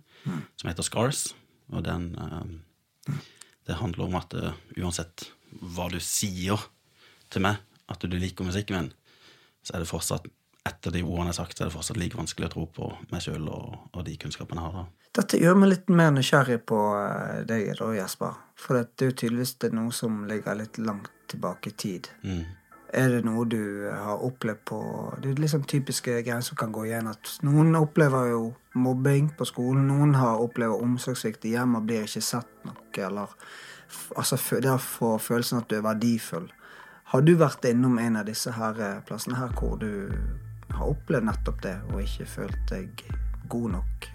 [0.55, 1.29] som heter Scars,
[1.71, 2.61] og den um,
[3.67, 5.25] Det handler om at uh, uansett
[5.59, 6.59] hva du sier
[7.31, 8.89] til meg, at du liker musikken min,
[9.63, 10.27] så er det fortsatt
[10.67, 12.89] etter de ordene jeg har sagt, så er det fortsatt like vanskelig å tro på
[13.11, 14.87] meg sjøl og, og de kunnskapene jeg har.
[14.87, 15.09] da.
[15.17, 18.39] Dette gjør meg litt mer nysgjerrig på eh, deg, da, Jesper.
[18.59, 22.09] For det er jo tydeligvis det er noe som ligger litt langt tilbake i tid.
[22.23, 22.43] Mm.
[22.95, 24.77] Er det noe du har opplevd på
[25.21, 27.09] Det er sånn typiske greier som kan gå igjen.
[27.11, 28.43] At noen opplever jo
[28.79, 29.87] mobbing på skolen.
[29.89, 32.97] Noen har opplever omsorgssvikt i hjemmet og blir ikke sett nok.
[32.97, 33.33] Eller
[34.15, 36.47] altså, fø- det å få følelsen at du er verdifull.
[37.11, 40.11] Har du vært innom en av disse her eh, plassene her hvor du
[40.75, 43.03] har opplevd nettopp det, og ikke følt deg
[43.47, 44.07] god nok?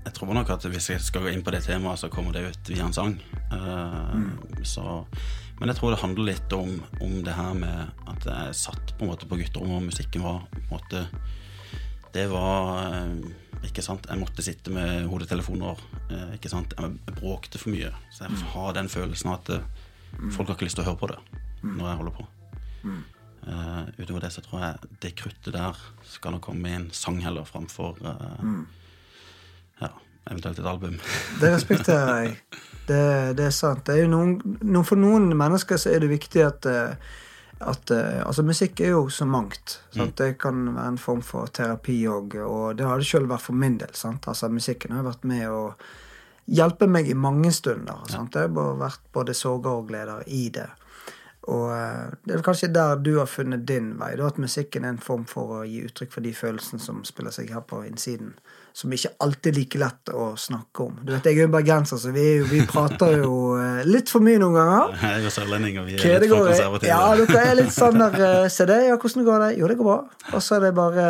[0.00, 2.44] Jeg tror nok at hvis jeg skal gå inn på det temaet, så kommer det
[2.48, 3.16] ut via en sang.
[3.52, 5.00] Eh, så,
[5.60, 6.72] men jeg tror det handler litt om,
[7.04, 10.42] om det her med at jeg satt på en måte på gutterommet, og musikken var
[10.54, 11.02] på en måte
[12.14, 14.08] Det var eh, Ikke sant?
[14.08, 15.78] Jeg måtte sitte med hodetelefoner.
[16.10, 16.72] eh, ikke sant?
[16.78, 17.92] Jeg bråkte for mye.
[18.10, 19.68] Så jeg har den følelsen at eh,
[20.32, 21.20] folk har ikke lyst til å høre på det
[21.62, 22.24] når jeg holder på.
[23.40, 27.20] Uh, utover det så tror jeg det kruttet der skal nok komme i en sang
[27.24, 28.42] heller, framfor eh,
[29.80, 29.88] ja,
[30.28, 30.98] eventuelt et album.
[31.40, 32.36] Det respekterer jeg.
[32.86, 33.02] Det,
[33.38, 33.84] det er sant.
[33.86, 37.16] Det er noen, noen, for noen mennesker så er det viktig at, eh,
[37.60, 39.78] at eh, Altså, musikk er jo så mangt.
[39.94, 40.16] Sant?
[40.18, 43.58] Det kan være en form for terapi òg, og det har det sjøl vært for
[43.58, 43.94] min del.
[43.94, 44.26] Sant?
[44.28, 45.62] Altså, musikken har vært med å
[46.50, 48.02] hjelpe meg i mange stunder.
[48.10, 48.34] Sant?
[48.34, 50.66] Det har vært både sorger og gleder i det.
[51.50, 54.96] Og eh, det er kanskje der du har funnet din vei, da, at musikken er
[54.96, 58.34] en form for å gi uttrykk for de følelsene som spiller seg her på innsiden.
[58.72, 60.98] Som ikke alltid er like lett å snakke om.
[61.02, 64.38] Du vet, Jeg er jo bergenser, så vi, vi prater jo eh, litt for mye
[64.40, 64.92] noen ganger.
[65.16, 66.90] Jeg er sørlending, og vi er litt for konservative.
[66.92, 69.50] Ja, dere er litt sånn der eh, Se det, ja, hvordan går det?
[69.58, 69.98] Jo, det går bra.
[70.30, 71.08] Og så er det bare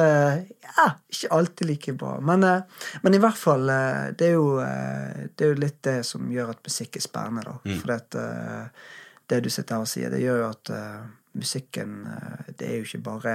[0.70, 2.14] Ja, ikke alltid like bra.
[2.24, 5.80] Men, eh, men i hvert fall eh, det er, jo, eh, det er jo litt
[5.86, 7.58] det som gjør at musikk er spennende, da.
[7.66, 7.80] Mm.
[7.82, 8.88] For eh,
[9.30, 11.02] det du sitter her og sier, det gjør jo at eh,
[11.38, 13.34] musikken eh, Det er jo ikke bare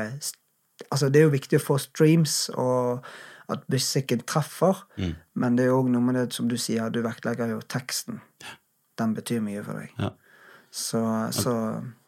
[0.92, 3.06] Altså, det er jo viktig å få streams, og
[3.52, 4.84] at musikken treffer.
[4.98, 5.16] Mm.
[5.42, 8.22] Men det er òg noe med det som du sier, du vektlegger jo teksten.
[9.00, 9.92] Den betyr mye for deg.
[10.00, 10.12] Ja.
[10.76, 11.00] Så,
[11.32, 11.54] så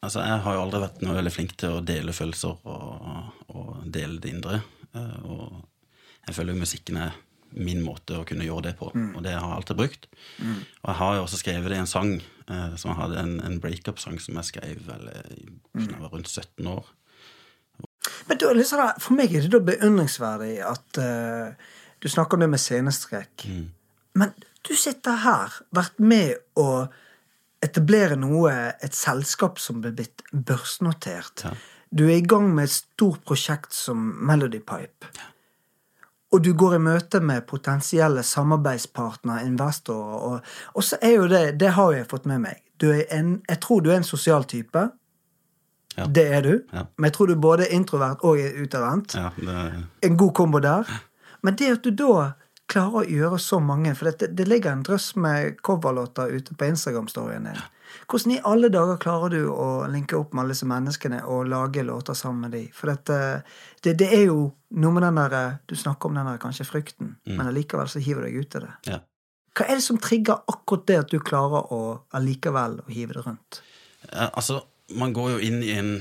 [0.03, 3.85] Altså, Jeg har jo aldri vært noe veldig flink til å dele følelser og, og
[3.87, 4.61] dele det indre.
[4.91, 5.63] Eh, Og
[6.27, 7.15] jeg føler jo musikken er
[7.55, 10.07] min måte å kunne gjøre det på, og det har jeg alltid brukt.
[10.43, 12.09] Og jeg har jo også skrevet det i en sang,
[12.51, 15.37] eh, som jeg hadde en, en breakup-sang som jeg skrev vel eh,
[15.79, 16.89] jeg var rundt 17 år.
[18.27, 22.51] Men da, der, for meg er det da beundringsverdig at uh, du snakker om det
[22.51, 23.47] med sceneskrekk.
[24.17, 24.33] Men
[24.67, 26.87] du sitter her, vært med å
[27.63, 28.51] etablere noe,
[28.83, 31.45] et selskap som ble blitt børsnotert.
[31.47, 31.55] Ja.
[31.89, 35.09] Du er i gang med et stort prosjekt som Melody Pipe.
[36.35, 41.43] Og du går i møte med potensielle samarbeidspartnere, investorer, og, og så er jo det
[41.59, 42.63] Det har jeg fått med meg.
[42.77, 44.83] Du en, jeg tror du er en sosial type.
[45.97, 46.05] Ja.
[46.05, 46.51] Det er du.
[46.73, 46.85] Ja.
[46.97, 49.15] Men jeg tror du er både introvert og er utadvendt.
[49.17, 50.89] Ja, det, En god kombo der.
[51.41, 52.33] Men det at du da
[52.67, 56.65] klarer å gjøre så mange For det, det ligger en drøss med coverlåter ute på
[56.67, 57.59] Instagram-storyen din.
[58.11, 61.83] Hvordan i alle dager klarer du å linke opp med alle disse menneskene og lage
[61.87, 62.65] låter sammen med dem?
[62.75, 63.19] For dette,
[63.83, 67.15] det, det er jo noe med den der Du snakker om den der kanskje frykten,
[67.25, 68.73] men allikevel så hiver du deg ut i det.
[68.91, 68.99] ja.
[69.57, 71.79] Hva er det som trigger akkurat det at du klarer å
[72.13, 73.61] allikevel å hive det rundt?
[74.11, 74.59] Eh, Altså,
[74.95, 75.97] man går jo inn i en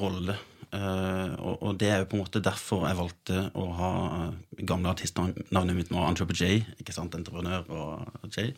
[0.00, 0.38] rolle,
[0.70, 3.88] Uh, og, og det er jo på en måte derfor jeg valgte å ha
[4.20, 8.52] eh, gamle artistnavnet mitt nå, Entrepreneur J, ikke sant, entreprenør og J.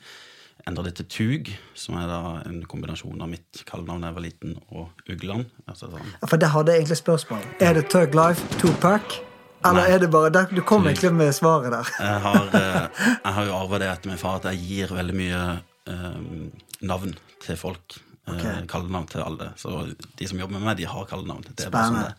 [0.69, 4.27] Endra det til Tug, som er da en kombinasjon av mitt kallenavn da jeg var
[4.27, 5.49] liten, og Ugland.
[5.65, 6.13] Altså sånn.
[6.21, 7.49] Ja, For det hadde jeg egentlig spørsmål.
[7.65, 9.19] Er det Tug Life, Tupac?
[9.65, 9.89] Eller Nei.
[9.97, 11.91] er det bare der, Du kom egentlig med svaret der.
[11.97, 12.55] Jeg har,
[13.25, 15.43] jeg har jo arva det etter min far at jeg gir veldig mye
[15.89, 16.49] uh,
[16.85, 18.03] navn til folk.
[18.27, 18.69] Eh, Ok.
[18.71, 19.51] Kallenavn til alle.
[19.57, 19.75] Så
[20.19, 21.45] de som jobber med meg, de har kallenavn.
[21.49, 22.15] Det er bare sånn det.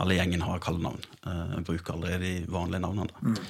[0.00, 1.02] Alle gjengen har kallenavn.
[1.26, 3.24] Eh, Jeg bruker aldri de vanlige navnene.
[3.24, 3.42] Mm.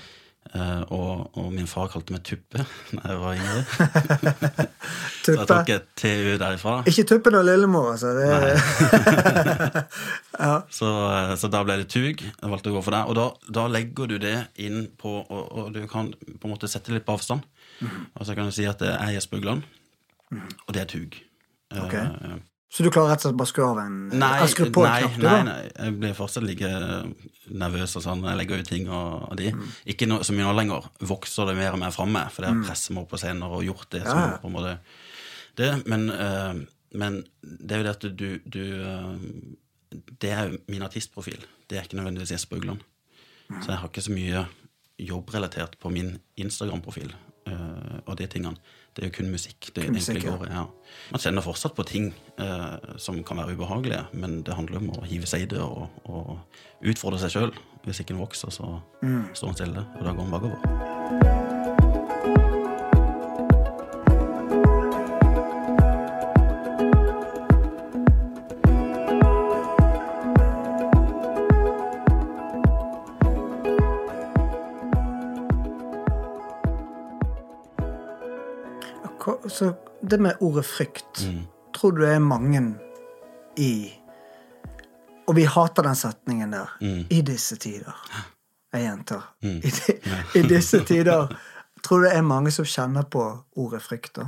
[0.51, 2.65] Uh, og, og min far kalte meg Tuppe
[2.97, 3.61] da jeg var yngre.
[5.23, 6.73] Så jeg tok et TU derifra.
[6.91, 8.15] Ikke Tuppen og Lillemor, altså.
[8.17, 9.85] Det er,
[10.79, 10.89] Så,
[11.39, 12.25] så da ble det Tug.
[12.25, 13.03] Jeg valgte å gå for det.
[13.13, 13.29] Og da,
[13.61, 17.07] da legger du det inn på Og, og du kan på en måte sette litt
[17.07, 17.45] på avstand.
[17.85, 18.09] Mm.
[18.17, 19.63] Og så kan du si at det er Jesper Ugland,
[20.33, 21.21] og det er Tug.
[21.71, 21.95] Ok.
[21.95, 22.39] Uh,
[22.71, 24.93] så du klarer rett og slett bare skru av en Nei, eller skru på en
[25.03, 25.17] knapp?
[25.19, 26.69] du, nei, nei, jeg blir fortsatt like
[27.51, 29.49] nervøs og sånn jeg legger ut ting og, og de.
[29.57, 29.73] Mm.
[29.91, 30.87] Ikke no, så mye nå lenger.
[31.11, 33.65] Vokser det mer og mer framme, for jeg har presset meg opp på scener og
[33.67, 34.05] gjort det.
[34.07, 34.37] som Mhm.
[34.45, 34.77] På en måte
[35.59, 36.55] det, men, uh,
[36.95, 39.19] men det er jo det at du, du uh,
[39.91, 41.43] Det er jo min artistprofil.
[41.67, 42.85] Det er ikke nødvendigvis Jesper Ugland.
[43.51, 43.63] Mm.
[43.63, 44.45] Så jeg har ikke så mye
[45.01, 47.11] jobbrelatert på min Instagram-profil
[47.51, 48.55] uh, og de tingene.
[48.95, 49.61] Det er jo kun musikk.
[49.75, 50.65] det Kun egentlig musikk, går ja.
[51.13, 55.05] Man kjenner fortsatt på ting eh, som kan være ubehagelige, men det handler om å
[55.07, 56.39] hive seg i det og, og
[56.83, 57.55] utfordre seg sjøl.
[57.87, 59.31] Hvis ikke en vokser, så Mm.
[59.35, 61.50] står en stille, og da går en bakover.
[79.61, 81.43] Hva- Så det med ordet frykt, Mm.
[81.75, 82.75] tror du det er mange
[83.59, 83.93] i
[85.29, 86.67] Og vi hater den setningen der.
[86.81, 87.05] Mm.
[87.11, 87.95] I disse tider.
[88.73, 89.35] Jeg gjentar.
[89.43, 89.57] Mm.
[89.63, 89.93] I, di,
[90.39, 91.37] I disse tider.
[91.85, 94.25] Tror du det er mange som kjenner på ordet frykt, da?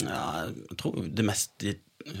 [0.00, 1.74] Ja, jeg tror det meste de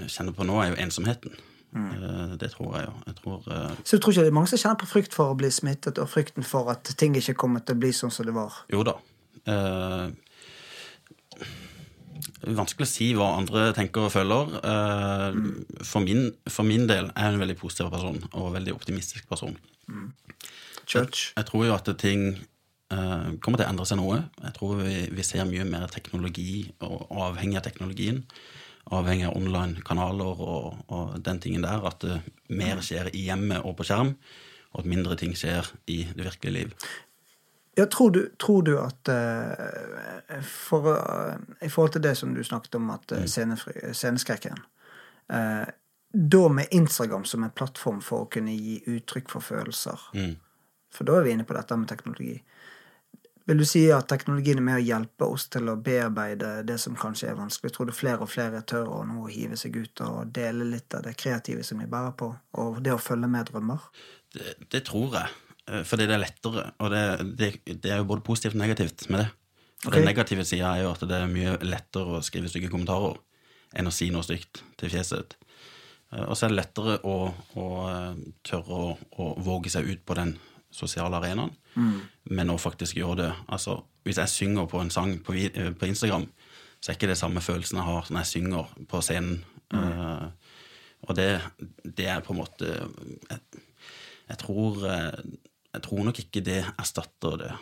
[0.08, 1.34] kjenner på nå, er jo ensomheten.
[1.72, 1.90] Mm.
[1.90, 2.92] Eh, det tror jeg jo.
[3.06, 3.70] Jeg tror uh...
[3.84, 5.98] Så du tror ikke det er mange som kjenner på frykt for å bli smittet,
[5.98, 8.52] og frykten for at ting ikke kommer til å bli sånn som det var?
[8.72, 8.94] Jo da.
[9.48, 10.10] Eh,
[12.42, 14.54] vanskelig å si hva andre tenker og føler.
[14.62, 15.36] Eh,
[15.86, 19.28] for, min, for min del er jeg en veldig positiv person og en veldig optimistisk
[19.30, 19.56] person.
[20.86, 21.30] Church.
[21.36, 22.32] Jeg tror jo at ting
[22.92, 24.18] uh, kommer til å endre seg noe.
[24.42, 28.22] Jeg tror vi, vi ser mye mer teknologi, og avhengig av teknologien.
[28.92, 31.86] Avhengig av online-kanaler og, og den tingen der.
[31.86, 32.18] At det
[32.50, 34.16] mer skjer i hjemmet og på skjerm,
[34.72, 36.76] og at mindre ting skjer i det virkelige liv.
[37.74, 42.42] Ja, tror du, tror du at uh, for, uh, I forhold til det som du
[42.44, 44.60] snakket om, at uh, sceneskrekken
[45.32, 45.64] uh,
[46.12, 50.00] da med Instagram som en plattform for å kunne gi uttrykk for følelser.
[50.12, 50.34] Mm.
[50.92, 52.34] For da er vi inne på dette med teknologi.
[53.48, 56.94] Vil du si at teknologien er med å hjelpe oss til å bearbeide det som
[56.98, 57.72] kanskje er vanskelig?
[57.74, 61.06] Tror du flere og flere tør å nå hive seg ut og dele litt av
[61.08, 62.28] det kreative som de bærer på,
[62.60, 63.88] og det å følge med drømmer?
[64.36, 65.32] Det, det tror jeg.
[65.68, 66.66] Eh, Fordi det er lettere.
[66.78, 67.04] Og det,
[67.38, 69.28] det, det er jo både positivt og negativt med det.
[69.82, 69.98] For okay.
[69.98, 73.18] Den negative sida er jo at det er mye lettere å skrive stygge kommentarer
[73.78, 75.36] enn å si noe stygt til fjeset.
[76.12, 77.16] Eh, Og så er det lettere å,
[77.58, 80.36] å eh, tørre å, å våge seg ut på den
[80.72, 81.50] sosiale arenaen,
[82.32, 83.32] men å faktisk gjøre det.
[83.52, 83.74] Altså,
[84.08, 85.34] hvis jeg synger på en sang på,
[85.76, 86.24] på Instagram,
[86.80, 89.42] så er ikke det samme følelsen jeg har når jeg synger på scenen.
[89.72, 90.24] Eh,
[91.02, 91.28] og det,
[91.84, 93.38] det er på en måte jeg,
[94.30, 95.20] jeg, tror, eh,
[95.72, 97.52] jeg tror nok ikke det erstatter det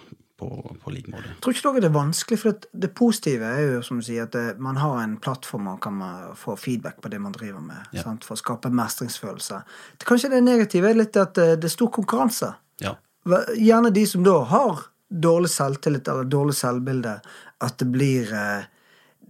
[0.40, 0.46] på,
[0.82, 1.34] på lik måte.
[1.44, 4.24] Tror ikke dere det er vanskelig, for det, det positive er jo som du sier,
[4.24, 7.60] at det, man har en plattform man kan eh, få feedback på det man driver
[7.60, 8.02] med, Ja.
[8.06, 8.24] sant?
[8.24, 9.60] for å skape mestringsfølelse.
[9.98, 12.54] Det, kanskje det negative er litt at eh, det er stor konkurranse.
[12.80, 12.96] Ja.
[13.60, 17.14] Gjerne de som da har dårlig selvtillit eller dårlig selvbilde,
[17.60, 18.64] at det blir eh,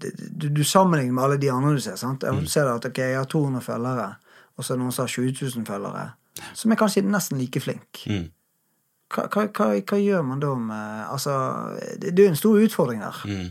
[0.00, 1.96] du, du sammenligner med alle de andre du ser.
[2.00, 2.22] sant?
[2.24, 2.44] Mm.
[2.46, 4.12] Jeg ser at okay, jeg har 200 følgere,
[4.56, 6.04] og så er det noen som har 20 000 følgere,
[6.56, 8.04] som er kanskje nesten like flink.
[8.06, 8.28] Mm.
[9.10, 11.32] Hva, hva, hva, hva gjør man da med Altså,
[11.98, 13.48] det, det er en stor utfordring der Mm.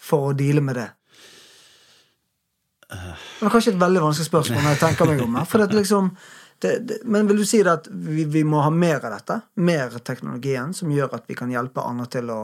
[0.00, 0.88] for å deale med det.
[2.88, 6.10] Det var kanskje et veldig vanskelig spørsmål når jeg tenker meg om det, liksom,
[6.62, 9.40] det, det, men vil du si det at vi, vi må ha mer av dette?
[9.58, 12.38] Mer teknologien som gjør at vi kan hjelpe andre til å,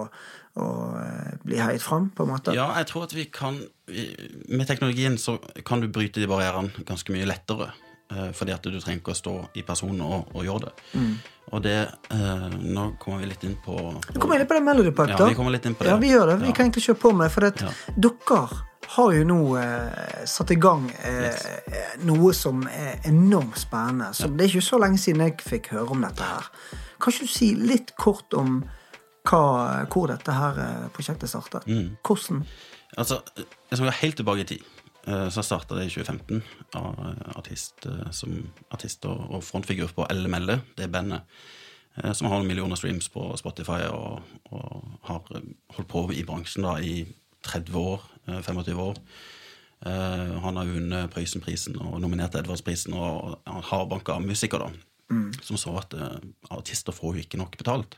[0.58, 0.66] å
[0.98, 2.56] eh, bli heiet fram, på en måte?
[2.58, 3.60] ja, jeg tror at vi kan
[4.48, 7.70] Med teknologien så kan du bryte de barrierene ganske mye lettere.
[8.10, 10.74] eh, Fordi at du trenger ikke å stå i personen og, og gjøre det.
[11.52, 11.76] Og det
[12.10, 13.76] eh, Nå kommer vi litt inn på,
[14.12, 15.90] Vi kommer inn på det Melody Pipe, Ja, vi kommer litt inn på det.
[15.92, 16.36] Ja, vi gjør det.
[16.42, 16.52] Vi Ja.
[16.56, 17.32] kan egentlig kjøre på med det.
[17.32, 17.72] For at Ja.
[17.98, 18.48] dere
[18.92, 21.46] har jo nå eh, satt i gang eh, yes.
[22.04, 24.12] noe som er enormt spennende.
[24.14, 26.48] Så Det er ikke så lenge siden jeg fikk høre om dette her.
[27.00, 28.64] Kan ikke du si litt kort om
[29.24, 31.66] hva, hvor dette her eh, prosjektet startet?
[31.66, 31.96] Mm.
[32.02, 32.44] Hvordan?
[32.98, 33.20] Altså,
[33.70, 34.62] jeg skal helt tilbake i tid.
[35.06, 36.42] Eh, Så starta det i 2015
[36.78, 38.36] av eh, artist, eh, som
[38.70, 41.22] artist og frontfigur på Elle Melle, det bandet.
[41.96, 45.22] eh, Som har millioner streams på Spotify og, og har
[45.76, 47.06] holdt på i bransjen da i
[47.42, 48.96] 30 år, eh, 25 år.
[49.82, 55.16] Han har vunnet Prøysenprisen og nominert Edvardsprisen og har banka musikere, da.
[55.42, 55.92] Som så at
[56.54, 57.96] artister får jo ikke nok betalt.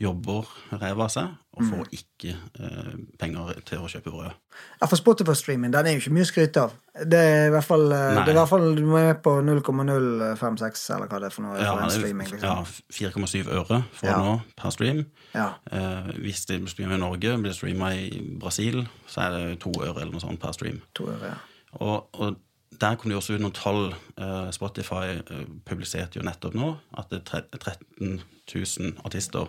[0.00, 0.48] Jobber
[0.80, 4.32] ræva av seg og får ikke eh, penger til å kjøpe brød.
[4.80, 6.72] Ja, for Spotify-streaming den er jo ikke mye å skryte av.
[7.06, 8.24] Det er i hvert fall, eh, Nei.
[8.26, 11.46] det er i hvert fall du må være på 0,056 eller hva det er for
[11.46, 11.58] noe.
[11.62, 12.82] Ja, for streaming, ja, liksom.
[12.98, 14.18] 4,7 øre for Ja.
[14.18, 15.04] nå per stream.
[15.34, 15.48] Ja.
[15.70, 19.60] Eh, hvis det blir streamet i Norge, blir det streama i Brasil, så er det
[19.60, 20.82] to øre eller noe sånt per stream.
[20.94, 21.38] To øre, ja.
[21.80, 22.36] Og, og
[22.80, 23.94] der kom det også ut noen tall.
[24.16, 28.20] Eh, Spotify eh, publiserte jo nettopp nå at det er tre- 13
[28.54, 29.48] 000 artister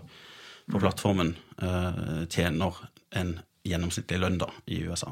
[0.71, 2.73] på plattformen eh, tjener
[3.15, 3.35] en
[3.65, 5.11] gjennomsnittlig lønn da, i USA.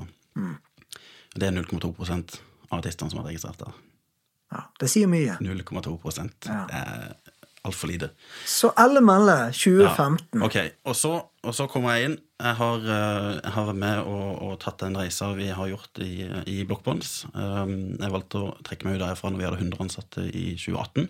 [1.36, 2.38] Det er 0,2%
[2.69, 3.73] av artistene som har registrert der.
[4.54, 4.63] ja.
[4.80, 5.38] Det sier mye.
[5.41, 5.95] 0,2
[6.45, 6.65] Ja.
[7.63, 8.10] Altfor lite.
[8.45, 10.41] Så alle melder 2015.
[10.41, 10.58] Ja, ok,
[10.89, 12.17] og så, og så kommer jeg inn.
[12.43, 16.02] Jeg har, eh, jeg har vært med og, og tatt den reisa vi har gjort
[16.04, 17.13] i, i Blokkbånds.
[17.32, 21.08] Um, jeg valgte å trekke meg ut derfra når vi hadde 100 ansatte i 2018.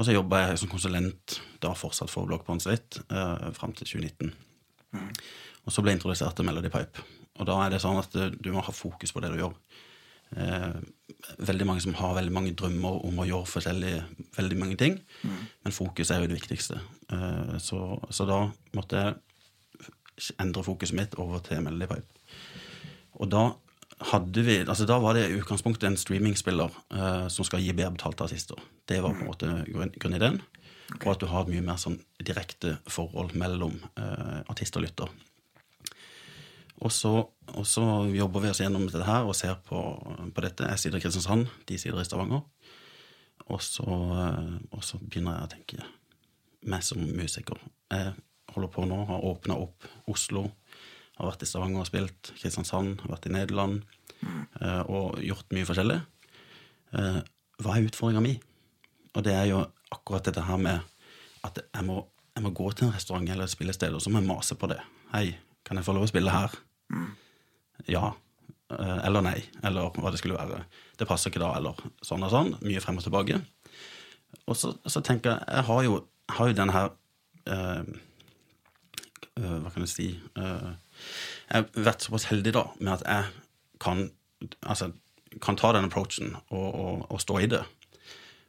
[0.00, 4.34] Og så jobba jeg som konsulent da fortsatt for Blokkbånds litt uh, fram til 2019.
[5.66, 7.04] Og så ble jeg introdusert til Melody Pipe.
[7.38, 9.54] Og da er det sånn at eh, du må ha fokus på det du gjør.
[10.36, 10.76] Eh,
[11.38, 14.04] veldig mange som har veldig mange drømmer om å gjøre forskjellige,
[14.36, 15.00] veldig mange ting.
[15.64, 16.80] Men fokus er jo det viktigste.
[17.12, 18.44] Eh, så, så da
[18.76, 22.38] måtte jeg endre fokuset mitt over til Melody Pipe.
[23.20, 23.50] Og da
[24.10, 27.96] hadde vi, altså da var det i utgangspunktet en streamingspiller eh, som skal gi bedre
[27.98, 28.60] betalte artister.
[28.88, 30.40] Det var på en måte grunn, grunnideen.
[31.00, 35.12] Og at du har et mye mer sånn direkte forhold mellom eh, artist og lytter.
[36.80, 37.10] Og så,
[37.52, 39.80] og så jobber vi oss gjennom dette her og ser på,
[40.32, 40.68] på dette.
[40.70, 42.44] Jeg sitter i Kristiansand, de sitter i Stavanger.
[43.50, 45.88] Og så, og så begynner jeg å tenke
[46.70, 47.60] meg som musiker.
[47.92, 48.14] Jeg
[48.54, 50.46] holder på nå, har åpna opp Oslo,
[51.18, 53.82] har vært i Stavanger og spilt, Kristiansand, har vært i Nederland
[54.24, 55.98] eh, og gjort mye forskjellig.
[56.96, 57.20] Eh,
[57.60, 58.38] Hva er utfordringa mi?
[59.16, 59.60] Og det er jo
[59.92, 60.80] akkurat dette her med
[61.44, 62.00] at jeg må,
[62.36, 64.68] jeg må gå til en restaurant eller et spillested, og så må jeg mase på
[64.70, 64.80] det.
[65.12, 65.26] Hei,
[65.66, 66.54] kan jeg få lov å spille her?
[67.88, 68.12] Ja.
[68.70, 69.38] eh, Eller nei.
[69.64, 70.64] Eller hva det skulle være.
[70.98, 72.54] Det passer ikke da, eller sånn og sånn.
[72.62, 73.40] Mye frem og tilbake.
[74.46, 75.94] Og så, så tenker jeg Jeg har jo,
[76.36, 76.90] har jo den her
[77.50, 77.82] eh,
[79.40, 80.06] eh, Hva kan jeg si
[80.38, 80.70] eh,
[81.50, 83.24] Jeg har vært såpass heldig da med at jeg
[83.82, 84.04] kan
[84.62, 84.92] Altså,
[85.42, 87.60] kan ta den approachen og, og, og stå i det.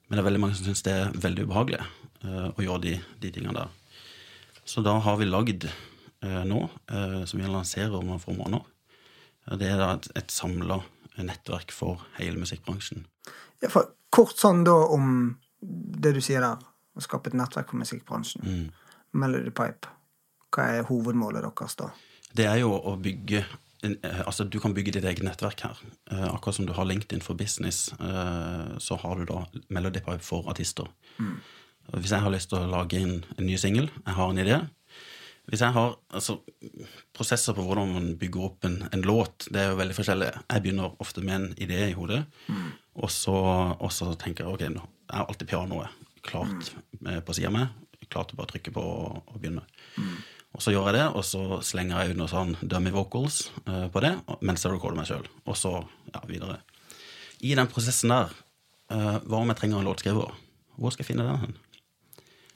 [0.07, 2.93] Men det er veldig mange som syns det er veldig ubehagelig eh, å gjøre de,
[3.25, 3.73] de tingene der.
[4.63, 5.65] Så da har vi lagd
[6.21, 6.61] nå,
[6.91, 8.65] eh, som vi lanserer om noen få måneder,
[9.47, 10.81] eh, det er da et, et samla
[11.21, 13.05] nettverk for hele musikkbransjen.
[13.61, 16.61] Ja, for kort sånn da om det du sier der,
[16.97, 18.45] å skape et nettverk for musikkbransjen.
[18.45, 18.69] Mm.
[19.21, 19.89] Melody Pipe.
[20.51, 21.91] Hva er hovedmålet deres da?
[22.35, 25.79] Det er jo å bygge eh, Altså, du kan bygge ditt eget nettverk her.
[26.11, 30.23] Eh, akkurat som du har LinkedIn for business, eh, så har du da Melody Pipe
[30.25, 30.89] for artister.
[31.19, 31.39] Mm.
[31.97, 34.59] Hvis jeg har lyst til å lage en, en ny singel, jeg har en idé
[35.51, 36.37] Hvis jeg har altså,
[37.11, 40.29] prosesser på hvordan man bygger opp en, en låt, det er jo veldig forskjellig.
[40.47, 42.21] Jeg begynner ofte med en idé i hodet,
[42.95, 43.35] og, så,
[43.75, 46.71] og så tenker jeg ok, nå er alltid pianoet klart
[47.01, 47.21] mm.
[47.25, 47.65] på sida mi.
[48.11, 49.63] Klart å bare trykke på og, og begynne.
[50.51, 53.87] Og så gjør jeg det, og så slenger jeg ut noen sånn dummy vocals uh,
[53.91, 55.27] på det mens jeg recorder meg sjøl.
[55.47, 55.77] Og så
[56.11, 56.59] ja, videre.
[57.39, 58.33] I den prosessen der,
[58.91, 60.35] uh, hva om jeg trenger en låtskriver?
[60.75, 61.55] Hvor skal jeg finne den hen?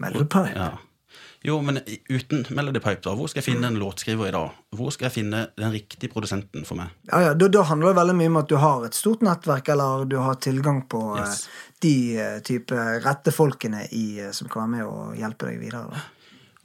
[0.03, 0.51] Melody Pipe?
[0.51, 0.73] Ja.
[1.45, 1.77] Jo, men
[2.09, 4.55] uten Melody Pipe, da, hvor skal jeg finne en låtskriver i dag?
[4.73, 6.93] Hvor skal jeg finne den riktige produsenten for meg?
[7.11, 9.69] Ja, ja, da, da handler det veldig mye om at du har et stort nettverk,
[9.75, 11.43] eller du har tilgang på eh, Yes.
[11.85, 12.73] de eh, type
[13.05, 15.85] rette folkene i, eh, som kan være med og hjelpe deg videre.
[15.93, 16.03] Da.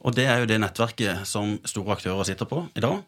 [0.00, 3.02] Og det er jo det nettverket som store aktører sitter på i dag.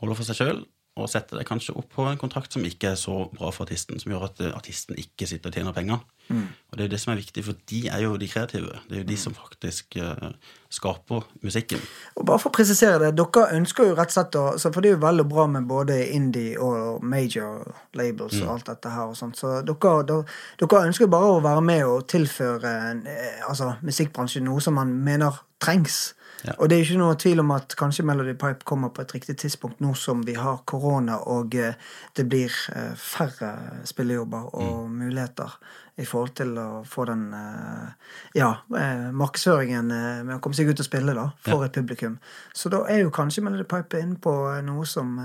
[0.00, 0.64] Holder for seg sjøl
[0.94, 3.98] og setter det kanskje opp på en kontrakt som ikke er så bra for artisten,
[3.98, 6.04] som gjør at eh, artisten ikke sitter og tjener penger.
[6.30, 8.78] Og det er jo det som er viktig, for de er jo de kreative.
[8.88, 10.30] Det er jo de som faktisk uh,
[10.72, 11.82] skaper musikken.
[12.16, 14.80] Og bare for å presisere det, dere ønsker jo rett og slett å så For
[14.80, 17.68] det er jo veldig bra med både indie og major
[17.98, 21.64] labels og alt dette her og sånt, så dere, dere, dere ønsker bare å være
[21.64, 26.14] med og tilføre eh, altså, musikkbransjen noe som man mener trengs.
[26.44, 26.52] Ja.
[26.60, 29.38] Og det er ikke noe tvil om at kanskje Melody Pipe kommer på et riktig
[29.40, 31.78] tidspunkt nå som vi har korona og eh,
[32.16, 33.54] det blir eh, færre
[33.88, 35.56] spillejobber og muligheter
[35.96, 40.88] i forhold til å få den eh, ja, markedsføringen med å komme seg ut og
[40.88, 42.18] spille da, for et publikum.
[42.52, 44.34] Så da er jo kanskje Melody Pipe inne på
[44.66, 45.16] noe som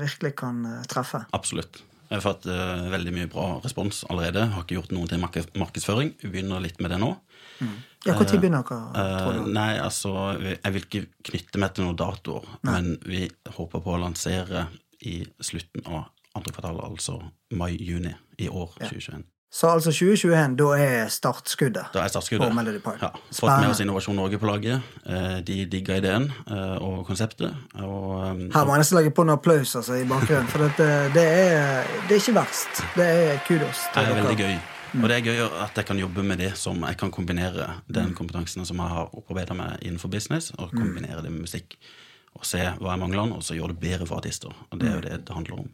[0.00, 1.22] virkelig kan treffe.
[1.36, 1.84] Absolutt.
[2.08, 4.48] Jeg har fått veldig mye bra respons allerede.
[4.54, 6.14] Har ikke gjort noe til markedsføring.
[6.24, 7.14] Begynner litt med det nå.
[8.04, 9.52] Ja, Når begynner dere, tror Eh, du?
[9.52, 10.14] nei, altså,
[10.64, 14.66] jeg vil ikke knytte meg til noen datoer, men vi håper på å lansere
[15.04, 17.20] i slutten av andre kvartal, altså
[17.54, 19.24] mai-juni i år 2021.
[19.54, 21.92] Så altså 2021, da er startskuddet.
[21.94, 22.48] Da er startskuddet.
[22.48, 22.98] På Melody Park.
[23.04, 24.82] Ja, fått med oss Innovasjon Norge på laget.
[25.06, 27.54] Eh, De digga ideen eh, og konseptet.
[27.78, 30.88] Og, eh, Her må jeg nesten legge på en applaus altså, i bakgrunnen, for dette,
[31.14, 32.82] det, er, det er ikke verst.
[32.96, 34.58] Det er kudos det er veldig gøy.
[34.94, 38.14] Og det er gøy at jeg kan jobbe med det som jeg kan kombinere den
[38.14, 41.76] kompetansen som jeg har opparbeida meg innenfor business, og kombinere det med musikk.
[42.34, 44.54] Og se hva jeg mangler, og så gjøre det bedre for artister.
[44.70, 45.68] Og det er jo det det handler om.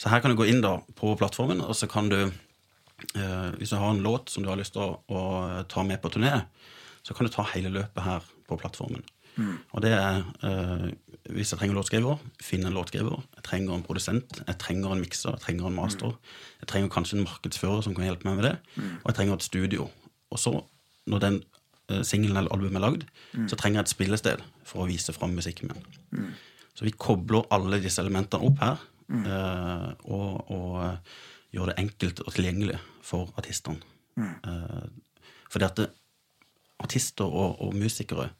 [0.00, 3.70] Så her kan du gå inn da på plattformen, og så kan du eh, Hvis
[3.70, 6.42] du har en låt som du har lyst til å, å ta med på turné,
[7.02, 9.04] så kan du ta hele løpet her på plattformen.
[9.72, 10.90] Og det er eh,
[11.30, 13.22] Hvis jeg trenger låtskriver, finn en låtskriver.
[13.36, 16.14] Jeg trenger en produsent, jeg trenger en mikser, jeg trenger en master.
[16.60, 18.54] Jeg trenger kanskje en markedsfører som kan hjelpe meg med det.
[19.04, 19.88] Og jeg trenger et studio.
[20.30, 20.54] Og så,
[21.06, 21.42] når den
[21.90, 23.04] eh, singelen eller albumet er lagd,
[23.48, 25.84] så trenger jeg et spillested for å vise fram musikken min.
[26.74, 28.82] Så vi kobler alle disse elementene opp her,
[29.26, 30.98] eh, og, og eh,
[31.52, 33.78] gjør det enkelt og tilgjengelig for artistene.
[34.18, 34.84] Eh,
[35.50, 35.88] fordi at det,
[36.80, 38.30] artister og, og musikere,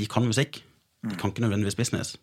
[0.00, 0.62] de kan musikk.
[1.06, 2.16] De kan ikke nødvendigvis business.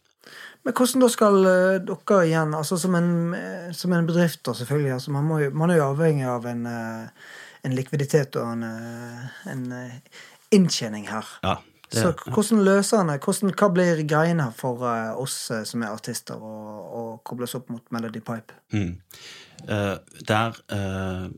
[0.65, 4.55] Men hvordan da skal eh, dere igjen, altså som en, eh, som en bedrift da
[4.57, 7.29] selvfølgelig, altså man, jo, man er jo avhengig av en, eh,
[7.65, 8.65] en likviditet og en,
[9.51, 9.63] en
[10.53, 11.29] inntjening her.
[11.45, 11.55] Ja,
[11.91, 13.19] det, Så hvordan løser han det?
[13.21, 14.81] Hva blir greiene for
[15.21, 15.37] oss
[15.69, 18.57] som er artister, å kobles opp mot Melody Pipe?
[18.73, 18.97] Mm.
[20.29, 20.57] Der,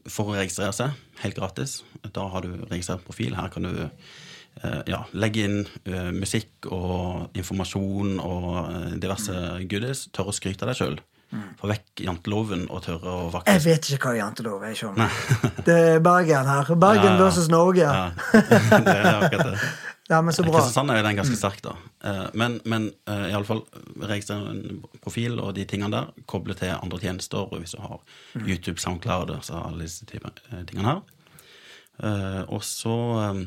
[0.09, 1.81] for å registrere seg, helt gratis,
[2.15, 3.35] da har du registrert profil.
[3.35, 3.75] Her kan du
[4.89, 9.35] ja, legge inn uh, musikk og informasjon og uh, diverse
[9.69, 10.07] goodies.
[10.15, 10.99] Tørre å skryte av deg sjøl.
[11.59, 14.71] Få vekk janteloven og tørre å Jeg vet ikke hva jantelov er.
[14.77, 15.09] Ikke.
[15.67, 16.71] Det er Bergen her.
[16.79, 17.83] Bergen Ja, versus Norge.
[17.83, 18.11] Ja,
[18.87, 19.59] det er akkurat det.
[20.07, 20.53] Ja, men så bra.
[20.55, 21.73] Kristiansand er jo den ganske sterk, da.
[22.07, 26.23] Eh, Men, men iallfall i alle fall registrere en profil og de tingene der.
[26.31, 27.99] Koble til andre tjenester, og hvis du har
[28.39, 31.01] YouTube, SoundCloud, og alle disse eh, tingene her.
[32.07, 32.95] Eh, Og så
[33.25, 33.41] eh,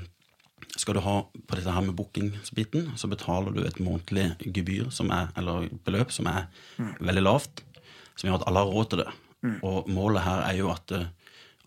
[0.79, 5.11] skal du ha på dette her med bookingsbiten, så betaler du et månedlig gebyr, som
[5.15, 6.47] er, eller beløp, som er
[7.01, 7.65] veldig lavt,
[8.15, 9.11] som gjør at alle har råd til det.
[9.65, 11.07] Og målet her er jo at uh,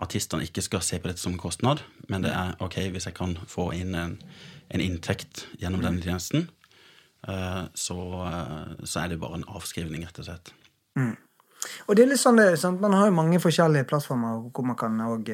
[0.01, 3.17] artistene ikke skal se på dette som en kostnad, men det er ok, hvis jeg
[3.17, 4.17] kan få inn en,
[4.69, 6.47] en inntekt gjennom denne tjenesten,
[7.27, 10.53] uh, så, uh, så er det bare en avskrivning, rett og slett.
[11.87, 12.81] Og det er litt sånn det, sant?
[12.83, 15.29] Man har jo mange forskjellige plattformer hvor man kan òg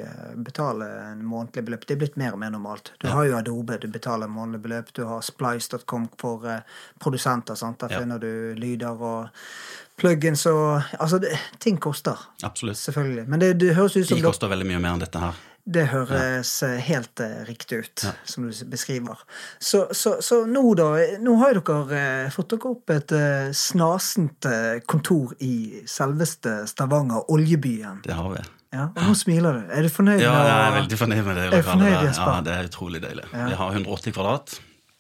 [0.46, 1.86] betale en månedlig beløp.
[1.88, 2.92] Det er blitt mer og mer normalt.
[3.02, 4.94] Du har jo Adobe, du betaler månedlig beløp.
[4.94, 6.60] Du har Splice.com for uh,
[7.00, 7.56] produsenter.
[7.56, 7.80] sant?
[7.80, 8.00] Der Ja.
[8.00, 9.30] finner du lyder og
[9.98, 12.18] plugins og Altså, det, ting koster.
[12.44, 12.78] Absolutt.
[12.78, 13.28] Selvfølgelig.
[13.28, 15.34] Men det, det høres ut som De koster veldig mye mer enn dette her.
[15.70, 16.72] Det høres ja.
[16.82, 19.20] helt eh, riktig ut, som du beskriver.
[19.60, 20.90] Så, så, så nå, da
[21.22, 27.28] Nå har dere eh, fått dere opp et eh, snasent eh, kontor i selveste Stavanger,
[27.32, 28.02] oljebyen.
[28.06, 28.46] Det har vi.
[28.70, 29.62] Ja, og nå smiler du.
[29.74, 30.22] Er du fornøyd?
[30.22, 31.46] Ja, jeg er veldig fornøyd med det.
[31.48, 32.12] Er du fornøyd, det.
[32.18, 33.26] Ja, det er utrolig deilig.
[33.34, 33.48] Ja.
[33.50, 34.60] Vi har 180 kvadrat.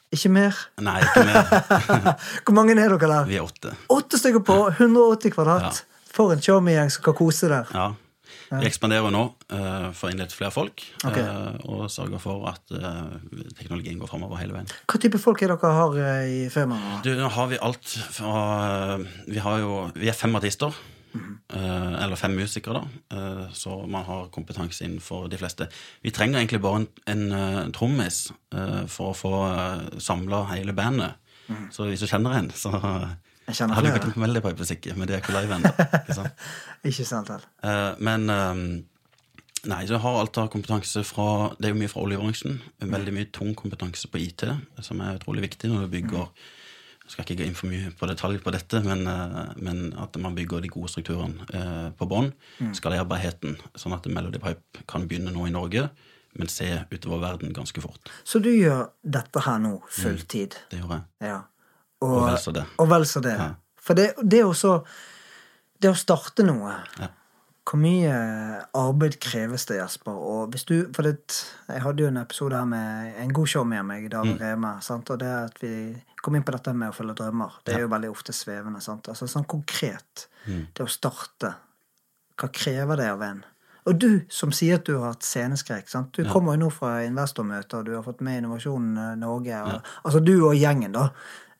[0.09, 0.57] Ikke mer?
[0.81, 1.51] Nei, ikke mer.
[2.47, 3.27] Hvor mange er dere der?
[3.29, 3.75] Vi er åtte.
[3.93, 5.83] Åtte stykker på 180 kvadrat.
[6.09, 7.69] For en charming-gjeng som kan kose der.
[7.75, 7.91] Ja.
[8.49, 9.23] Vi ekspanderer nå
[9.53, 11.21] uh, for å innlede flere folk okay.
[11.21, 14.69] eh, og sørger for at eh, teknologien går framover hele veien.
[14.89, 17.03] Hva type folk er dere har i firmaet?
[17.05, 18.97] Du, nå har vi alt fra
[19.29, 20.73] Vi har jo Vi er fem artister.
[21.13, 23.47] Mm eh, eller fem musikere, da.
[23.53, 25.65] så man har kompetanse innenfor de fleste.
[26.05, 28.19] Vi trenger egentlig bare en, en, en trommis
[28.93, 29.31] for å få
[29.97, 31.17] samla hele bandet.
[31.73, 32.77] Så hvis du kjenner en, så.
[33.49, 35.71] Jeg kjenner har jo en veldig på musikk, men det er ikke live ennå.
[36.03, 36.47] ikke sant?
[36.89, 37.43] Ikke sant vel?
[37.65, 38.63] Eh, men um,
[39.67, 42.61] Nei, så jeg har alt av kompetanse fra Det er jo mye fra oljebransjen.
[42.79, 44.45] Veldig mye tung kompetanse på IT,
[44.85, 46.29] som er utrolig viktig når du bygger
[47.03, 50.15] Jeg skal ikke gå inn for mye på detalj på dette, men, eh, men at
[50.21, 52.31] man bygger de gode strukturene eh, på bånn.
[52.77, 55.89] Skalerbarheten, sånn at Melody Pipe kan begynne nå i Norge,
[56.37, 58.13] men se utover verden ganske fort.
[58.23, 60.59] Så du gjør dette her nå fulltid?
[60.69, 61.07] Det gjør jeg.
[61.33, 61.39] Ja.
[62.01, 62.65] Og vel så det.
[62.79, 63.35] Og vel så det.
[63.37, 63.49] Ja.
[63.79, 64.83] For det, det også
[65.81, 67.07] Det å starte noe Ja.
[67.69, 68.13] Hvor mye
[68.73, 70.11] arbeid kreves det, Jesper?
[70.17, 71.19] Og hvis du, for det,
[71.69, 74.41] Jeg hadde jo en episode her med en god show med meg, David Mm.
[74.41, 74.71] Reme.
[74.81, 75.09] Sant?
[75.11, 77.59] Og det at vi kom inn på dette med å følge drømmer.
[77.63, 78.81] Det er jo veldig ofte svevende.
[78.81, 79.07] Sant?
[79.07, 80.27] Altså Sånn konkret.
[80.47, 80.65] Mm.
[80.73, 81.53] Det å starte.
[82.39, 83.43] Hva krever det av en?
[83.85, 85.87] Og du som sier at du har hatt sceneskrekk.
[85.89, 86.11] Sant?
[86.13, 89.61] Du kommer jo nå fra investormøter, og du har fått med Innovasjon Norge.
[89.61, 91.09] Og, Altså du og gjengen, da.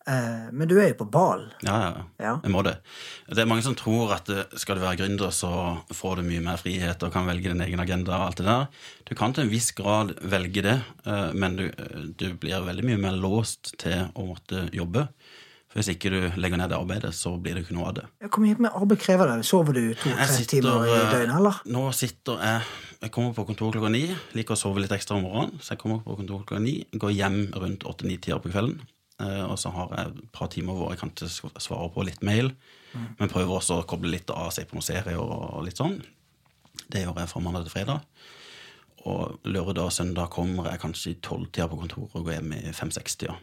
[0.10, 1.44] Eh, men du er jo på ball.
[1.62, 2.36] Ja, ja, ja.
[2.42, 2.78] Jeg må det.
[3.30, 5.52] Det er mange som tror at eh, skal du være gründer, så
[5.94, 8.88] får du mye mer frihet og kan velge din egen agenda og alt det der.
[9.10, 11.68] Du kan til en viss grad velge det, eh, men du,
[12.18, 15.06] du blir veldig mye mer låst til å måtte jobbe.
[15.70, 18.06] For hvis ikke du legger ned det arbeidet, så blir det ikke noe av det.
[18.26, 19.44] Hvor mye arbeid krever det?
[19.46, 21.60] Sover du to-tre timer i døgnet, eller?
[21.70, 24.08] Nå sitter jeg Jeg kommer på kontor klokka ni.
[24.36, 25.62] Liker å sove litt ekstra om morgenen.
[25.62, 28.82] Så jeg kommer på kontor klokka ni, går hjem rundt åtte-ni-tider på kvelden.
[29.20, 31.14] Eh, Og så har jeg et par timer hvor jeg kan
[31.60, 32.54] svare på litt mail.
[33.20, 36.00] Men prøver også å koble litt av, seg på noen serier og litt sånn.
[36.90, 38.02] Det gjør jeg fra mandag til fredag.
[39.08, 42.74] Og lørdag og søndag kommer jeg kanskje i tolvtida på kontoret og går hjem i
[42.76, 43.38] fem-seks-tida.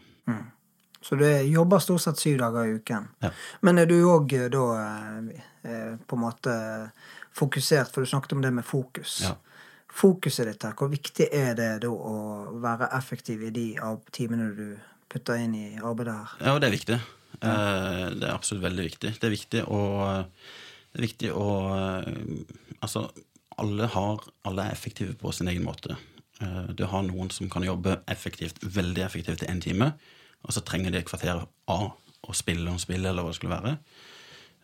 [1.01, 3.07] Så du jobber stort sett syv dager i uken.
[3.23, 3.31] Ja.
[3.61, 6.55] Men er du òg da eh, eh, på en måte
[7.37, 9.21] fokusert, for du snakket om det med fokus.
[9.23, 9.35] Ja.
[9.97, 14.51] Fokuset ditt her, hvor viktig er det da å være effektiv i de av timene
[14.57, 14.67] du
[15.09, 16.33] putter inn i arbeidet her?
[16.45, 16.97] Ja, og det er viktig.
[17.41, 17.53] Ja.
[18.17, 19.11] Det er absolutt veldig viktig.
[19.19, 19.79] Det er viktig å,
[20.91, 21.47] det er viktig å
[21.77, 22.11] eh,
[22.81, 23.07] Altså,
[23.57, 25.95] alle, har, alle er effektive på sin egen måte.
[26.41, 29.91] Eh, Du har noen som kan jobbe effektivt, veldig effektivt i én time,
[30.45, 31.87] og så trenger de et kvarter av
[32.27, 33.77] å spille og spille, eller hva det skulle være.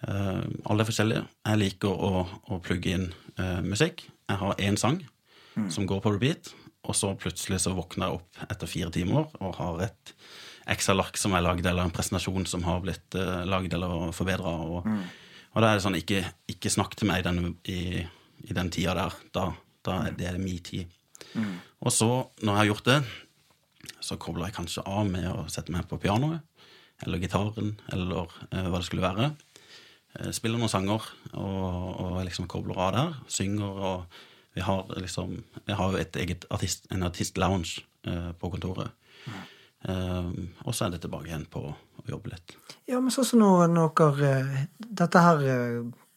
[0.07, 1.23] Eh, alle er forskjellige.
[1.49, 2.23] Jeg liker å,
[2.53, 4.05] å plugge inn eh, musikk.
[4.29, 5.01] Jeg har én sang
[5.69, 6.47] som går på repeat,
[6.84, 10.15] og så plutselig så våkner jeg opp etter fire timer og har et
[10.73, 14.53] Excel-ark som er lagd, eller en presentasjon som har blitt uh, lagd eller forbedra.
[14.63, 16.21] Og, og da er det sånn ikke,
[16.53, 18.03] ikke snakk til meg i den, i,
[18.47, 19.17] i den tida der.
[19.36, 19.49] Da,
[19.84, 20.91] da er det min tid.
[21.84, 22.09] Og så,
[22.39, 22.99] når jeg har gjort det,
[24.03, 26.43] så kobler jeg kanskje av med å sette meg på pianoet,
[27.03, 29.34] eller gitaren, eller uh, hva det skulle være.
[30.15, 33.19] Uh, spiller noen sanger, og, og liksom kobler av der.
[33.27, 34.21] Synger, og
[34.54, 38.91] vi har liksom Jeg har jo et eget artist, en artist-lounge eh, på kontoret.
[39.84, 42.54] Um, og så er det tilbake igjen på å jobbe litt.
[42.88, 45.41] Ja, men sånn som når, når eh, Dette her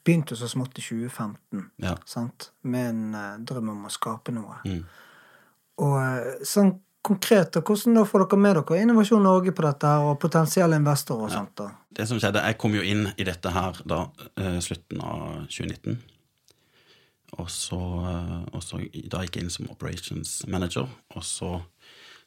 [0.07, 1.97] begynte så smått i 2015, Ja.
[2.07, 2.53] sant?
[2.63, 4.61] Med en drøm om å skape noe.
[4.65, 4.85] Mm.
[5.83, 6.77] Og sånn
[7.07, 10.79] konkret, og hvordan da får dere med dere Innovasjon Norge på dette her, og potensielle
[10.79, 11.57] investorer og sånt?
[11.59, 11.71] da?
[11.91, 14.05] Det som skjedde, Jeg kom jo inn i dette her da
[14.63, 15.99] slutten av 2019.
[17.39, 18.79] Og så, eh, og så
[19.11, 20.89] da gikk jeg inn som operations manager.
[21.17, 21.63] Og så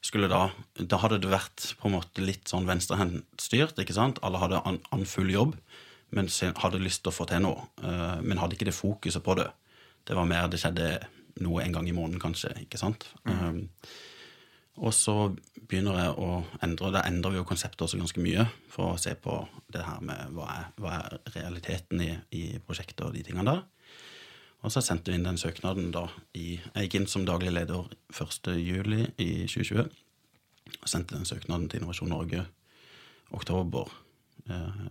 [0.01, 3.79] skulle da Da hadde det vært på en måte litt sånn venstrehendtstyrt.
[3.79, 4.19] ikke sant?
[4.23, 5.55] Alle hadde an, an full jobb,
[6.11, 7.67] men hadde lyst til å få til noe.
[7.83, 9.49] eh, Men hadde ikke det fokuset på det.
[10.05, 11.07] Det var mer det skjedde
[11.41, 12.53] noe en gang i måneden, kanskje.
[12.61, 13.07] ikke sant?
[13.25, 13.69] Um,
[14.79, 15.35] Og så
[15.67, 19.11] begynner jeg å endre, da endrer vi jo konseptet også ganske mye for å se
[19.19, 19.35] på
[19.73, 23.61] det her med hva er, hva er realiteten i, i prosjektet og de tingene der.
[24.60, 28.49] Og så sendte vi inn den søknaden da i Eigen som daglig leder 1.
[28.60, 29.88] juli i 2020.
[30.82, 32.43] Og sendte den søknaden til Innovasjon Norge
[33.32, 33.88] oktober
[34.49, 34.84] eh,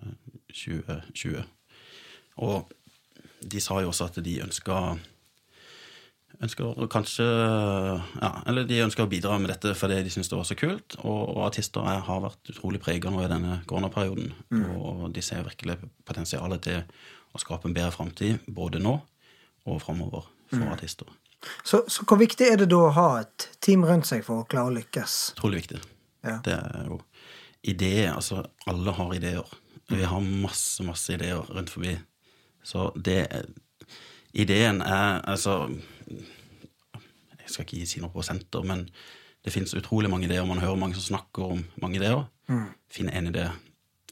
[0.54, 1.44] 2020.
[2.40, 2.72] Og
[3.44, 4.80] de sa jo også at de ønska
[6.38, 10.48] ønsker kanskje ja, Eller de ønsker å bidra med dette fordi de syns det var
[10.48, 10.96] så kult.
[11.02, 14.32] Og, og artister er, har vært utrolig prega nå i denne koronaperioden.
[14.80, 15.76] Og de ser virkelig
[16.08, 16.82] potensialet til
[17.34, 18.96] å skape en bedre framtid både nå
[19.68, 21.08] og framover for artister.
[21.64, 24.48] Så, så hvor viktig er det da å ha et team rundt seg for å
[24.50, 25.18] klare å lykkes?
[25.36, 25.80] Utrolig viktig.
[26.26, 26.38] Ja.
[26.44, 26.98] Det er jo
[27.62, 28.12] ideer.
[28.16, 29.56] Altså, alle har ideer.
[29.88, 31.94] Vi har masse, masse ideer rundt forbi.
[32.66, 33.22] Så det
[34.38, 35.70] Ideen er altså
[37.40, 38.82] Jeg skal ikke si noe prosenter, men
[39.44, 40.44] det finnes utrolig mange ideer.
[40.44, 42.26] Man hører mange som snakker om mange ideer.
[42.92, 43.46] Finne én idé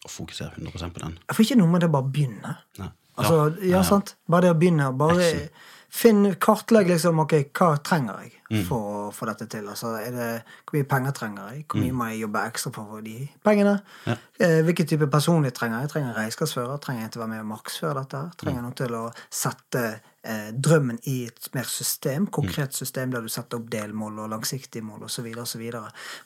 [0.07, 1.19] og fokusere 100 på den.
[1.35, 2.55] Får ikke noe med det å bare begynne.
[2.81, 2.89] Nei.
[3.17, 4.17] Altså, ja, sant?
[4.29, 4.91] Bare det å begynne.
[4.97, 5.49] Bare
[5.97, 8.63] finn, kartlegg liksom, ok, hva trenger jeg Mm.
[8.69, 9.65] for å få dette til.
[9.67, 11.65] Altså, er det, hvor mye penger trenger jeg?
[11.67, 11.97] Hvor mye Mm.
[11.99, 13.81] må jeg jobbe ekstra for få de pengene?
[14.07, 15.89] Eh, hvilken type personlig trenger jeg?
[15.91, 16.79] Trenger jeg regnskapsfører?
[16.81, 18.21] Trenger jeg til å være med og markedsføre dette?
[18.37, 18.63] Trenger jeg Mm.
[18.63, 22.73] noen til å sette eh, drømmen i et mer system, konkret Mm.
[22.75, 25.33] system der du setter opp delmål og langsiktige mål osv.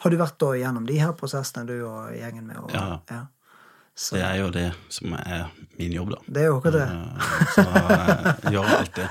[0.01, 2.57] Har du vært da gjennom de her prosessene, du og gjengen med?
[2.57, 2.99] Og, Ja.
[3.11, 3.27] ja.
[3.97, 6.17] Så Det er jo det som er min jobb, da.
[6.27, 6.87] det er jo akkurat det.
[6.89, 7.65] Eh, Så
[8.45, 9.09] jeg gjør alt det.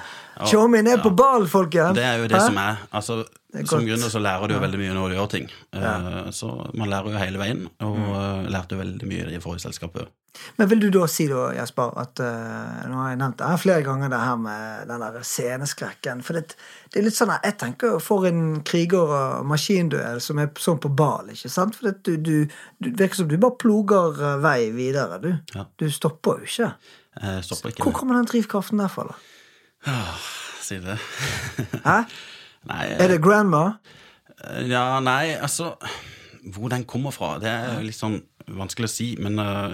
[0.47, 1.95] Tjommi ned på ball, folkens!
[1.97, 2.45] Det er jo det Hæ?
[2.45, 2.77] som er.
[2.95, 3.17] Altså,
[3.53, 5.49] er som gründer så lærer du jo veldig mye når du gjør ting.
[5.73, 9.43] Eh, Så man lærer jo hele veien, og eh, lærte jo veldig mye i det
[9.43, 10.07] forrige selskapet.
[10.55, 13.57] Men vil du da si da, Jesper, at uh, Nå har jeg nevnt det her
[13.59, 16.21] flere ganger, det her med den der sceneskrekken.
[16.23, 16.53] For det,
[16.93, 20.93] det er litt sånn jeg tenker for en kriger- og maskinduell som er sånn på
[20.93, 21.75] bal, ikke sant?
[21.75, 22.45] For det, du,
[22.77, 25.33] du, virker som du bare ploger vei videre, du.
[25.57, 25.65] Ja.
[25.81, 26.71] Du stopper jo ikke.
[27.49, 27.89] Stopper ikke.
[27.89, 29.17] Hvor kommer den drivkraften derfra, da?
[30.63, 30.97] Si det.
[31.85, 31.97] Hæ?
[32.69, 33.77] Nei, Er det grandma?
[34.67, 35.73] ja, nei, altså
[36.43, 38.17] Hvor den kommer fra, det er litt sånn
[38.47, 39.07] vanskelig å si.
[39.19, 39.71] Men uh,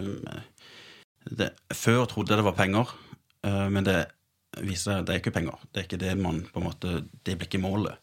[1.29, 2.93] det, før trodde jeg det var penger,
[3.45, 3.97] uh, men det
[4.65, 5.61] viser seg det er ikke penger.
[5.71, 6.93] Det er ikke det man på en måte
[7.25, 7.97] Det blir ikke målet.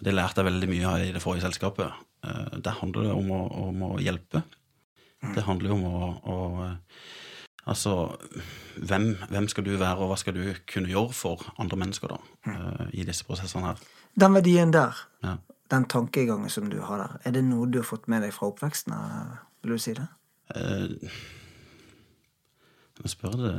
[0.00, 1.92] Det lærte jeg veldig mye av i det forrige selskapet.
[2.24, 4.44] Uh, Der handler det om å, om å hjelpe.
[5.34, 6.74] Det handler jo om å, å eh,
[7.68, 8.16] Altså,
[8.80, 10.42] hvem, hvem skal du være, og hva skal du
[10.72, 12.92] kunne gjøre for andre mennesker, da, mm.
[12.96, 13.82] i disse prosessene her?
[14.18, 15.36] Den verdien der, Ja.
[15.70, 18.48] den tankegangen som du har der, er det noe du har fått med deg fra
[18.48, 18.94] oppveksten?
[19.62, 20.06] Vil du si det?
[20.56, 21.10] Eh,
[23.02, 23.54] jeg spør det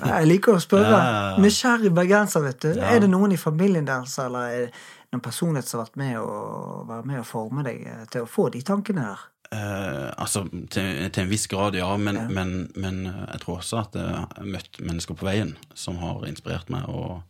[0.00, 0.98] Jeg liker å spørre.
[1.06, 1.36] Ja.
[1.38, 2.70] Nysgjerrig bergenser, vet du.
[2.74, 2.94] Ja.
[2.94, 4.72] Er det noen i familien deres, eller er det
[5.12, 8.48] noen personlighet som har vært med å med å forme deg eh, til å få
[8.54, 9.26] de tankene der?
[9.52, 13.78] Eh, altså, til, til en viss grad, ja, men, Men, men eh, jeg tror også
[13.84, 17.22] at jeg har møtt mennesker på veien som har inspirert meg, og,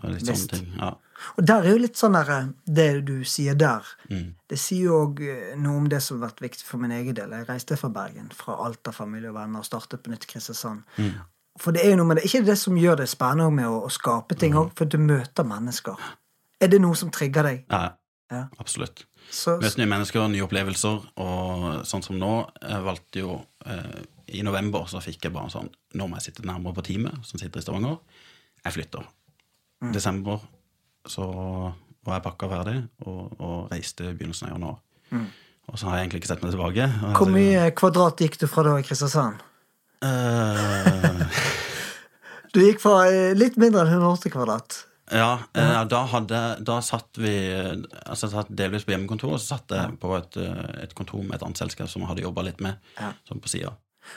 [0.00, 0.48] og litt Visst.
[0.48, 0.70] sånne ting.
[0.80, 0.94] Ja.
[1.38, 4.34] Og der er jo litt sånn der, eh, det du sier der, Mm.
[4.48, 5.20] det sier jo òg
[5.60, 7.30] noe om det som har vært viktig for min egen del.
[7.30, 10.82] Jeg reiste fra Bergen, fra Alta, familie og venner, og startet på nytt i Kristiansand.
[10.98, 11.12] Mm.
[11.60, 13.82] For det er jo noe med det, ikke det som gjør det spennende med å,
[13.84, 14.70] å skape ting Mm.
[14.74, 15.96] for du møter mennesker.
[16.60, 17.64] Er det noe som trigger deg?
[17.70, 17.90] ja,
[18.32, 18.46] Ja.
[18.58, 19.04] absolutt.
[19.32, 24.02] Så, Møte nye mennesker, nye opplevelser, og sånn som nå Jeg valgte jo eh,
[24.36, 27.40] I november så fikk jeg bare sånn Nå må jeg sitte nærmere på teamet som
[27.40, 27.96] sitter i Stavanger.
[28.62, 29.06] Jeg flytter.
[29.82, 29.90] Mm.
[29.96, 30.44] Desember
[31.08, 31.24] så
[32.06, 34.78] var jeg pakka ferdig og, og reiste i begynnelsen av januar.
[35.68, 36.86] Og så har jeg egentlig ikke sett meg tilbake.
[36.92, 37.16] Mm.
[37.18, 39.42] hvor mye kvadrat gikk du fra da i Kristiansand?
[40.02, 41.26] Uh...
[42.52, 44.82] Du gikk fra eh, litt mindre enn 180 kvadrat.
[45.10, 47.32] Ja, eh, da, hadde, da satt vi
[48.06, 51.34] Altså satt delvis på hjemmekontor, og så satt jeg på et, eh, et kontor med
[51.34, 53.12] et annet selskap som jeg hadde jobba litt med, Ja.
[53.28, 53.74] sånn på siden.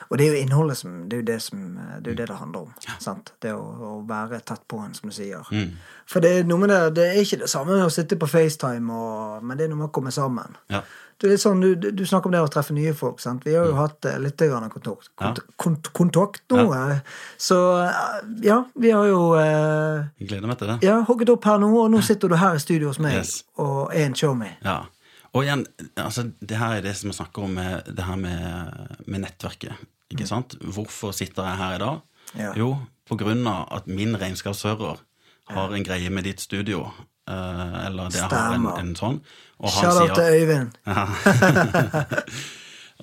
[0.09, 2.27] Og det er jo innholdet som Det er jo det, som, det, er jo det,
[2.27, 2.71] det handler om.
[2.99, 3.33] Sant?
[3.41, 5.45] Det å, å være tett på en, som du sier.
[5.51, 5.75] Mm.
[6.09, 8.27] For det er noe med det Det er ikke det samme med å sitte på
[8.29, 10.57] FaceTime, og, men det er noe med å komme sammen.
[10.73, 10.81] Ja.
[11.21, 13.19] Det litt sånn, Du, du snakker om det å treffe nye folk.
[13.23, 13.45] sant?
[13.45, 15.27] Vi har jo hatt eh, litt kontakt, kont Ja.
[15.31, 16.65] kont kont kontakt nå.
[16.73, 16.99] Ja.
[17.37, 17.55] Så
[17.85, 20.79] eh, ja, vi har jo eh, Jeg gleder meg til det.
[20.83, 23.43] ja, hogget opp her nå, og nå sitter du her i studio hos meg Yes.
[23.57, 24.49] og er en showme.
[24.63, 24.81] Ja.
[25.33, 25.65] Og igjen,
[25.97, 29.73] altså, det her er det som jeg snakker om det her med, med nettverket.
[30.11, 30.55] Ikke sant?
[30.61, 31.99] Hvorfor sitter jeg her i dag?
[32.35, 32.39] Mm.
[32.39, 32.53] Ja.
[32.55, 32.69] Jo,
[33.09, 34.97] på grunn av at min regnskapsfører
[35.49, 36.85] har en greie med ditt studio.
[37.27, 39.19] Eh, eller det har en, en sånn.
[39.59, 40.71] Og han Shout out til Øyvind.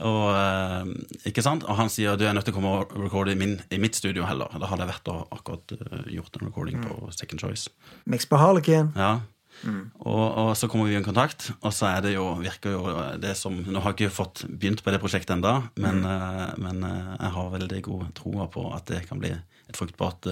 [0.03, 0.89] og, eh,
[1.29, 1.65] Ikke sant?
[1.69, 3.97] Og han sier du er nødt til å komme og recorde i, min, i mitt
[3.99, 4.53] studio heller.
[4.61, 6.89] Da hadde jeg vært og akkurat eh, gjort en recording Mm.
[6.89, 7.69] på Second Choice.
[8.09, 8.93] Mix på Harlekin.
[8.97, 9.21] Ja.
[9.63, 12.81] Og, og så kommer vi i kontakt, og så er det jo, virker jo
[13.23, 16.81] det som Nå har jeg ikke fått begynt på det prosjektet ennå, men, eh, men
[16.83, 20.27] jeg har veldig god troa på at det kan bli et fruktbart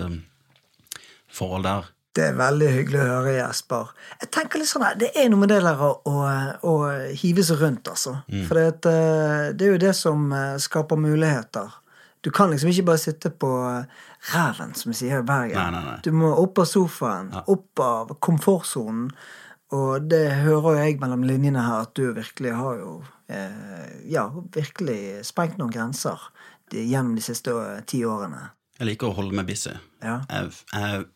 [1.31, 1.91] forhold der.
[2.17, 3.91] Det er veldig hyggelig å høre, Jesper.
[4.19, 6.15] Jeg tenker litt sånn Det er noe med det der å, å,
[6.67, 6.73] å
[7.21, 8.17] hive seg rundt, altså.
[8.49, 11.77] For det, eh, det er jo det som eh, skaper muligheter.
[12.21, 14.01] Du kan liksom ikke bare sitte på eh,
[14.35, 15.57] ræven, som vi sier i Bergen.
[15.57, 16.01] Nei, nei, nei.
[16.05, 19.09] Du må opp av sofaen, opp av komfortsonen.
[19.71, 22.97] Og det hører jo jeg mellom linjene her, at du virkelig har jo
[23.31, 26.19] eh, Ja, virkelig sprengt noen grenser
[26.75, 27.55] gjennom de siste
[27.87, 28.49] ti årene.
[28.81, 29.77] Jeg liker å holde meg busy.
[30.03, 30.21] Ja.
[30.27, 31.07] Jeg, jeg,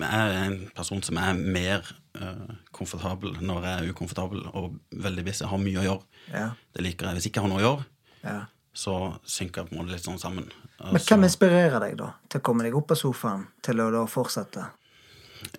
[0.00, 1.84] jeg er en person som er mer
[2.20, 5.44] uh, komfortabel når jeg er ukomfortabel og veldig busy.
[5.48, 6.24] Har mye å gjøre.
[6.32, 6.48] Ja.
[6.72, 7.20] Det liker jeg.
[7.20, 7.86] Hvis ikke jeg har noe å gjøre,
[8.24, 8.40] ja.
[8.72, 8.96] så
[9.28, 10.50] synker jeg på en måte litt sånn sammen.
[10.82, 13.90] Men så, hvem inspirerer deg, da, til å komme deg opp av sofaen til å
[13.94, 14.66] da fortsette?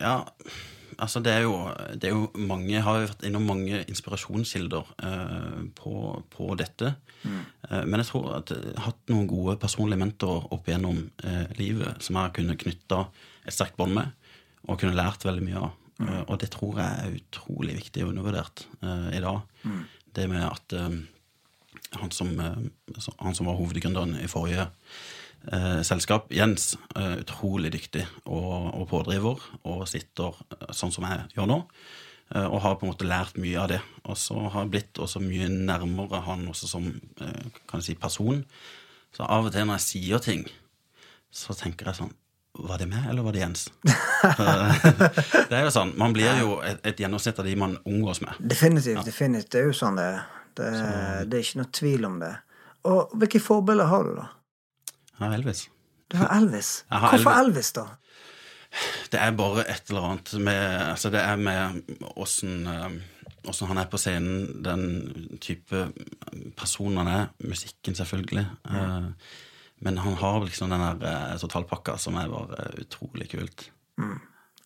[0.01, 0.17] Ja,
[0.97, 1.55] altså det er jo,
[1.99, 5.95] det er jo mange Jeg har jo vært innom mange inspirasjonskilder uh, på,
[6.34, 6.95] på dette.
[7.23, 11.45] Eh, men jeg tror at jeg har hatt noen gode personlige mentorer opp igjennom eh,
[11.59, 12.99] livet som jeg har kunnet knytte
[13.43, 14.11] et sterkt bånd med,
[14.68, 15.72] og kunne lært veldig mye av.
[16.01, 19.41] Eh, og det tror jeg er utrolig viktig og undervurdert uh, i dag.
[20.14, 20.95] Det med at eh,
[21.99, 24.68] han som, uh, han som var hovedgründeren i forrige
[25.51, 30.39] uh, selskap, Jens, utrolig dyktig og, og pådriver, og sitter
[30.72, 31.61] sånn som jeg gjør nå.
[32.34, 33.78] Og har på en måte lært mye av det.
[34.09, 36.88] Og så har jeg blitt også mye nærmere han også som
[37.20, 38.39] kan jeg si, person.
[39.14, 40.47] Så av og til når jeg sier ting,
[41.30, 42.16] så tenker jeg sånn
[42.54, 43.64] Var det meg, eller var det Jens?
[45.49, 45.95] det er jo sånn.
[45.97, 48.38] Man blir jo et, et gjennomsnitt av de man omgås med.
[48.38, 49.01] Definitivt.
[49.08, 49.49] definitivt.
[49.56, 50.20] Det er jo sånn det er.
[50.54, 50.68] Det,
[51.32, 52.34] det er ikke noe tvil om det.
[52.86, 54.28] Og hvilke forbilder har du, da?
[55.16, 55.64] Jeg har Elvis.
[56.14, 56.70] Du har Elvis.
[56.93, 57.88] Har Hvorfor Elvis, da?
[59.10, 61.82] Det er bare et eller annet med Altså, det er med
[62.18, 62.95] åssen eh,
[63.49, 65.88] Åssen han er på scenen, den type
[66.58, 67.26] person han er.
[67.43, 68.45] Musikken, selvfølgelig.
[68.70, 69.10] Eh,
[69.84, 73.67] Men han har liksom den der eh, totalpakka som er bare utrolig kult.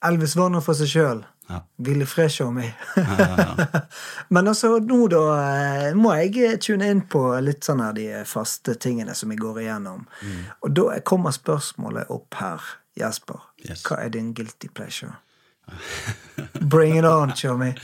[0.05, 1.23] Elvis var nå for seg sjøl.
[1.47, 1.61] Ja.
[1.75, 2.75] Ville Fresh show meg.
[2.95, 3.81] Ja, ja, ja.
[4.35, 8.75] Men altså, nå da eh, må jeg tune inn på litt sånn her de faste
[8.83, 10.03] tingene som vi går igjennom.
[10.21, 10.43] Mm.
[10.67, 12.67] Og da kommer spørsmålet opp her,
[12.99, 13.47] Jesper.
[13.63, 13.85] Yes.
[13.87, 15.15] Hva er din guilty pleasure?
[16.59, 17.73] Bring it on, show me.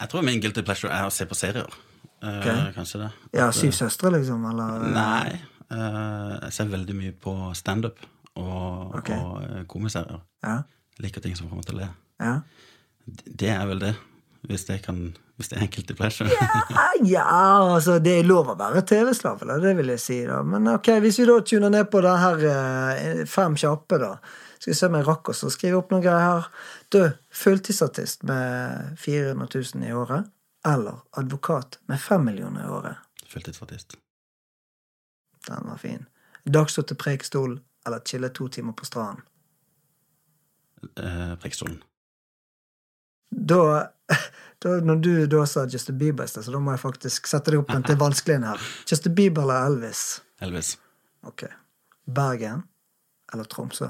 [0.00, 1.74] Jeg tror min guilty pleasure er å se på serier.
[2.22, 3.10] Eh, Uh, Kanskje det.
[3.32, 4.44] Ja, Syv søstre, liksom?
[4.50, 4.84] Eller?
[4.92, 5.40] Nei.
[5.70, 8.02] Uh, jeg ser veldig mye på standup
[8.34, 9.16] og, okay.
[9.16, 10.20] og komiserier.
[10.44, 10.60] Ja.
[10.98, 11.90] Jeg liker ting som får meg til å le.
[12.20, 12.36] ja.
[13.10, 13.94] Det er vel det.
[14.48, 14.98] Hvis det, kan,
[15.36, 16.30] hvis det er enkelt i pleasure.
[16.70, 17.24] Ja, ja,
[17.74, 20.18] altså det er lov å være TV-slave, det vil jeg si.
[20.28, 20.40] da.
[20.46, 24.14] Men ok, hvis vi da tuner ned på det her eh, fem kjappe, da.
[24.60, 26.48] Skal vi se om jeg rakk å skrive opp noen greier her.
[26.92, 27.00] Du,
[27.42, 30.28] fulltidsartist med 400 000 i året.
[30.68, 32.96] Eller advokat med fem millioner i året.
[33.26, 33.96] Fulltidsartist.
[35.46, 36.06] Den var fin.
[36.44, 39.22] Dagsstå til Preikestolen eller chille to timer på stranden.
[40.96, 41.82] Eh, Preikestolen.
[43.30, 43.88] Da,
[44.62, 47.52] da Når du da sa Justin Bieber, i sted, så da må jeg faktisk sette
[47.54, 48.64] deg opp den til vanskelig en her.
[48.90, 50.02] Justin Bieber eller Elvis?
[50.44, 50.74] Elvis.
[51.24, 51.44] Ok.
[52.10, 52.62] Bergen
[53.32, 53.88] eller Tromsø?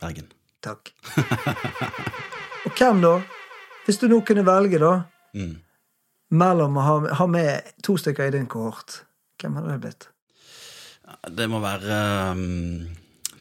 [0.00, 0.28] Bergen.
[0.62, 0.92] Takk.
[2.68, 3.14] Og hvem da?
[3.86, 5.00] Hvis du nå kunne velge, da,
[5.34, 5.60] Mm.
[6.30, 9.02] Mellom å ha, ha med to stykker i din kohort,
[9.40, 10.08] hvem hadde det blitt?
[11.36, 11.96] Det må være
[12.36, 12.86] um,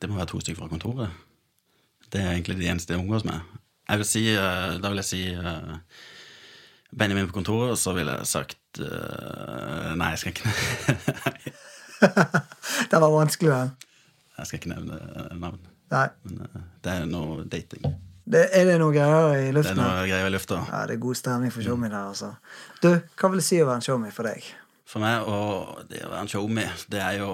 [0.02, 1.26] Det må være to stykker fra kontoret.
[2.10, 3.44] Det er egentlig de eneste jeg omgås med.
[3.90, 5.76] Jeg vil si, eh, da vil jeg si eh,
[6.98, 10.50] Benjamin på kontoret, og så ville jeg sagt eh, Nei, jeg skal ikke
[12.92, 13.72] Den var vanskelig, den.
[14.38, 15.00] Jeg skal ikke nevne
[15.42, 15.60] navn.
[15.92, 16.06] Nei.
[16.24, 17.90] Men det er noe dating.
[18.30, 19.80] Det, er det noe greier i luften?
[19.80, 20.60] Det er noe greier i lufta.
[20.70, 22.36] Ja, det er god stemning for showme der, altså.
[22.84, 24.46] Du, hva vil det si å være en showme for deg?
[24.90, 25.26] For meg,
[25.90, 27.32] det å være en showme, det er jo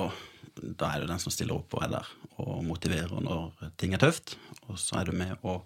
[0.55, 3.99] Da er du den som stiller opp og er der og motiverer når ting er
[3.99, 4.37] tøft.
[4.69, 5.65] Og så er du med og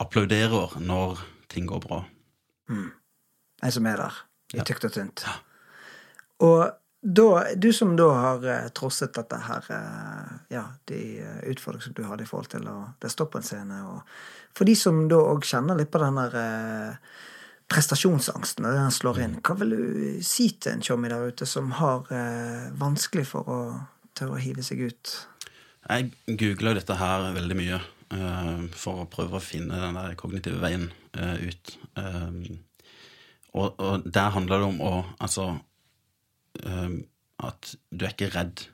[0.00, 1.20] applauderer når
[1.52, 2.02] ting går bra.
[2.72, 4.22] En som er der,
[4.56, 5.24] i tykt og tynt.
[6.42, 6.64] Og
[7.02, 11.96] da, du som da har eh, trosset dette her, eh, ja, de eh, utfordringene som
[11.98, 14.04] du hadde i forhold til å det stå på en scene, og
[14.56, 17.12] for de som da òg kjenner litt på den der eh,
[17.72, 19.84] prestasjonsangsten, når den slår inn, hva vil du
[20.26, 23.60] si til en tjommi der ute som har eh, vanskelig for å
[24.18, 25.14] tørre å hive seg ut?
[25.88, 30.60] Jeg googler dette her veldig mye eh, for å prøve å finne den der kognitive
[30.62, 31.74] veien ut.
[33.52, 35.58] Og, der handler det om å Altså
[37.42, 38.64] at du er ikke redd,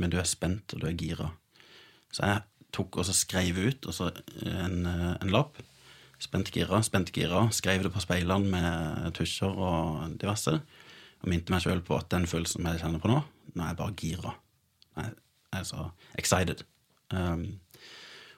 [0.00, 1.28] men du er spent, og du er gira.
[2.14, 2.42] Så jeg
[2.76, 4.10] tok og så skrev ut og så
[4.44, 5.58] en, eh, en lapp
[6.16, 7.42] Spent gira, spent gira.
[7.52, 10.54] Skrev det på speilene med tusjer og diverse.
[11.20, 13.18] Og minte meg sjøl på at den følelsen jeg kjenner på nå,
[13.52, 14.32] nå er jeg bare gira.
[14.96, 15.10] Nei,
[15.52, 15.84] Jeg er så
[16.16, 16.64] excited.
[17.12, 17.60] Um,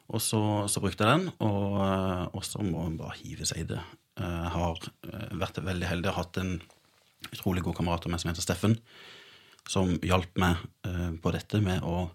[0.09, 0.41] og så,
[0.73, 3.81] så brukte jeg den, og, eh, og så må en bare hive seg i det.
[4.17, 4.79] Eh, Jeg har
[5.13, 6.09] eh, vært veldig heldig.
[6.09, 6.55] Har hatt en
[7.29, 8.79] utrolig god kamerat av meg som heter Steffen,
[9.69, 12.09] som hjalp meg eh, på dette med å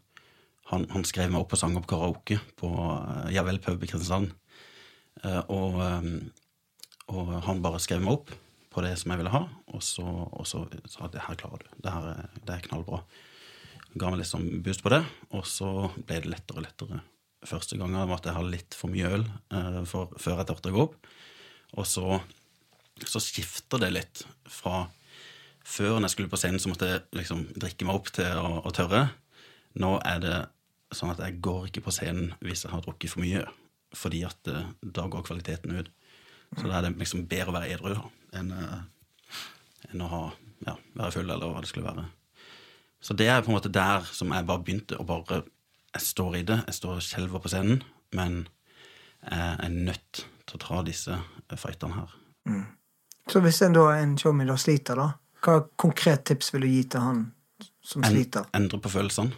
[0.72, 4.32] han, han skrev meg opp på sang på karaoke på uh, Javel pub i Kristiansand.
[5.24, 6.16] Uh, og, um,
[7.14, 8.34] og han bare skrev meg opp
[8.74, 11.62] på det som jeg ville ha, og så, og så sa at det her klarer
[11.62, 11.74] du.
[11.84, 13.04] Det her er, det er knallbra.
[13.94, 15.04] Ga meg litt sånn boost på det,
[15.38, 17.04] og så ble det lettere og lettere.
[17.46, 20.72] Første gangen var at jeg hadde litt for mye øl uh, for, før jeg turte
[20.72, 21.12] å gå opp.
[21.78, 22.20] Og så,
[23.04, 24.86] så skifter det litt fra
[25.64, 28.64] før når jeg skulle på scenen, så måtte jeg liksom drikke meg opp til å,
[28.68, 29.06] å tørre.
[29.82, 30.38] Nå er det
[30.94, 33.44] sånn at jeg går ikke på scenen hvis jeg har drukket for mye,
[33.98, 35.90] fordi at eh, da går kvaliteten ut.
[36.54, 37.96] Så da er det liksom bedre å være edru
[38.38, 38.82] enn, eh,
[39.92, 40.22] enn å ha,
[40.68, 42.06] ja, være full, eller hva det skulle være.
[43.04, 45.44] Så det er på en måte der som jeg bare begynte å bare
[45.94, 47.84] Jeg står i det, jeg står og skjelver på scenen,
[48.18, 48.48] men
[49.22, 52.16] jeg er nødt til å ta disse eh, fightene her.
[53.30, 55.12] Så hvis en da en showmy da sliter, da,
[55.46, 57.22] hva konkret tips vil du gi til han
[57.84, 58.48] som En, sliter?
[58.58, 59.32] endre på følelsene.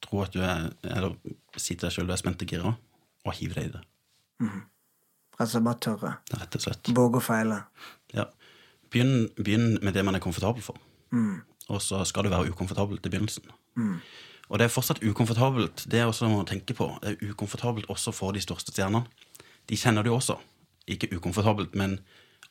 [0.00, 1.14] Tro at du er Eller
[1.56, 2.74] si til deg sjøl du er spent og gira,
[3.26, 3.82] og hiv deg i det.
[5.40, 6.12] Altså bare tørre.
[6.36, 6.90] Rett og slett.
[6.96, 7.62] Våge å feile.
[8.16, 8.26] Ja.
[8.90, 10.76] Begynn, begynn med det man er komfortabel for.
[11.70, 13.46] Og så skal du være ukomfortabel til begynnelsen.
[14.50, 15.84] Og det er fortsatt ukomfortabelt.
[15.90, 16.88] Det er også noe å tenke på.
[17.02, 19.04] Det er ukomfortabelt også for de største stjernene.
[19.70, 20.36] De kjenner det jo også.
[20.90, 22.00] Ikke ukomfortabelt, men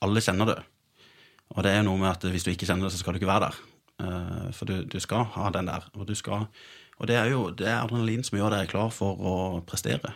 [0.02, 0.60] alle kjenner det.
[1.58, 3.32] Og det er noe med at hvis du ikke kjenner det, så skal du ikke
[3.34, 3.58] være der.
[4.00, 5.89] Eh, For du, du skal ha den der.
[5.97, 6.47] Og, du skal,
[7.00, 9.36] og det er jo det er adrenalin som gjør deg klar for å
[9.68, 10.14] prestere.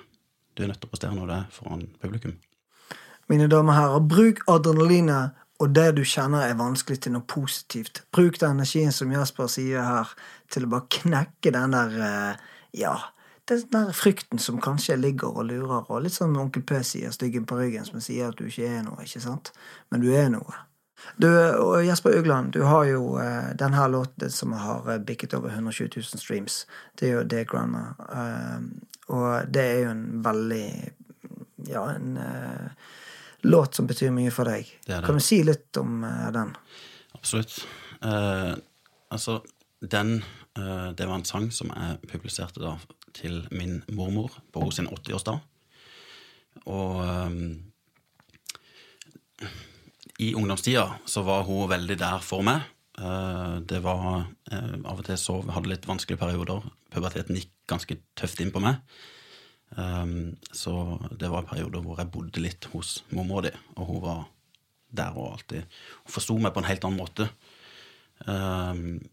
[0.54, 2.36] Du er nødt til å prestere når det er foran publikum.
[3.32, 8.04] Mine damer og herrer, bruk adrenalinet og det du kjenner er vanskelig, til noe positivt.
[8.12, 10.12] Bruk den energien som Jasper sier her,
[10.52, 12.96] til å bare knekke den der eh, Ja,
[13.50, 17.46] den der frykten som kanskje ligger og lurer, og litt sånn onkel P sier, styggen
[17.46, 19.54] på ryggen, som sier at du ikke er noe, ikke sant?
[19.94, 20.58] Men du er noe.
[21.18, 21.30] Du,
[21.86, 23.20] Jesper Ugland, du har jo
[23.56, 26.68] denne låten som har eh, bikket over 120 000 streams.
[26.95, 27.93] Det er jo det Grandma.
[28.10, 28.60] Eh,
[29.14, 30.68] og det er jo en veldig
[31.68, 32.68] Ja, en eh,
[33.47, 34.68] låt som betyr mye for deg.
[34.86, 35.06] Det det.
[35.06, 36.56] Kan du si litt om eh, den?
[37.16, 37.68] Absolutt.
[38.04, 38.54] Eh,
[39.10, 39.41] altså,
[39.80, 40.18] den
[40.58, 42.78] eh, Det var en sang som jeg publiserte da
[43.14, 45.39] til min mormor på hennes 80-årsdag.
[46.66, 47.39] Og eh,
[50.20, 52.68] i ungdomstida så var hun veldig der for meg.
[52.99, 56.66] Eh, det var eh, Av og til så hadde litt vanskelige perioder.
[56.93, 58.82] Puberteten gikk ganske tøft inn på meg.
[59.74, 64.20] Um, så det var perioder hvor jeg bodde litt hos mormor di, og hun var
[64.93, 65.64] der og alltid
[66.03, 67.26] Hun forsto meg på en helt annen måte.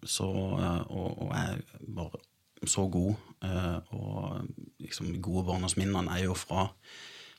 [0.05, 1.62] Så, og, og jeg
[1.96, 2.18] var
[2.68, 3.14] så god.
[3.96, 4.51] og
[4.84, 6.66] liksom gode barndomsminnene er jo fra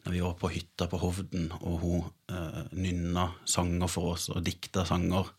[0.03, 4.41] når vi var på hytta på Hovden, og hun eh, nynna sanger for oss og
[4.45, 5.29] dikta sanger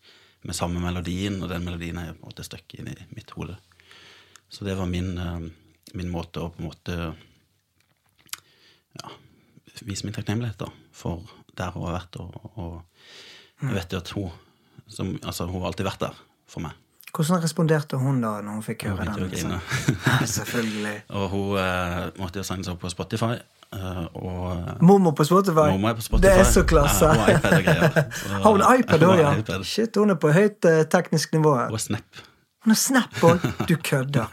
[0.43, 3.57] med samme melodien, og den melodien er på en måte stuck inn i mitt hode.
[4.51, 5.49] Så det var min, eh,
[5.99, 6.97] min måte å på en måte
[8.93, 9.13] ja,
[9.81, 11.25] vise min takknemlighet da, for
[11.57, 12.19] der hun har vært.
[12.21, 14.31] Og, og jeg vet jo at hun
[14.87, 16.79] som, altså, hun har alltid vært der for meg.
[17.13, 19.27] Hvordan responderte hun da når hun fikk høre den?
[19.29, 19.51] liksom?
[19.53, 20.27] grine.
[20.37, 20.95] Selvfølgelig.
[21.13, 23.35] Og hun eh, måtte jo sende seg opp på Spotify.
[23.73, 25.67] Eh, og Mormor på Spotify.
[25.73, 26.27] Mormor på Spotify.
[26.27, 27.05] Det er så klasse.
[27.05, 28.05] Ja, har iPad og greier.
[28.11, 29.33] Så- Har hun iPad òg, ja?
[29.39, 29.65] iPad.
[29.65, 31.55] Shit, hun er på høyt eh, teknisk nivå.
[31.57, 31.71] her.
[31.73, 32.23] Og Snap.
[32.63, 33.49] Hun har Snap òg!
[33.67, 34.31] Du kødder.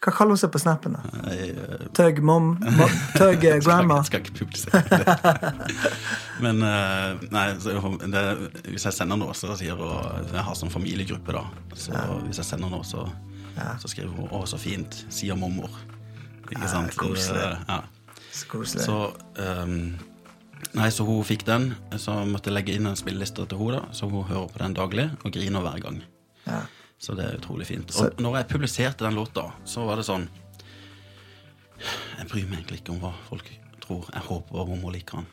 [0.00, 1.00] Hva kaller hun seg på Snapen, da?
[1.28, 2.54] Eh, Tøgg mom?
[2.64, 3.98] Tøg Tøgg eh, grandma?
[4.08, 5.74] Skal ikke publisere det.
[6.44, 8.22] Men eh, nei, det,
[8.72, 11.44] hvis jeg sender noe, så sier hun Jeg har sånn familiegruppe, da.
[11.76, 11.92] Så
[12.24, 13.04] hvis jeg sender noe, så,
[13.82, 15.68] så skriver hun 'Å, så fint', sier mormor.
[16.50, 16.90] Ikke Ja, sant?
[16.94, 17.50] Det- koselig.
[17.68, 17.82] Ja.
[18.84, 18.96] Så
[19.42, 19.98] ehm,
[20.76, 24.06] Nei, så hun fikk den, så måtte jeg legge inn en spilleliste til henne, så
[24.10, 26.02] hun hører på den daglig og griner hver gang.
[26.44, 26.60] Ja.
[27.00, 27.90] Så det er utrolig fint.
[27.90, 30.28] Så- når jeg publiserte den låta, så var det sånn
[32.18, 33.48] Jeg bryr meg egentlig ikke om hva folk
[33.80, 34.04] tror.
[34.12, 35.26] Jeg håper bare hun liker den.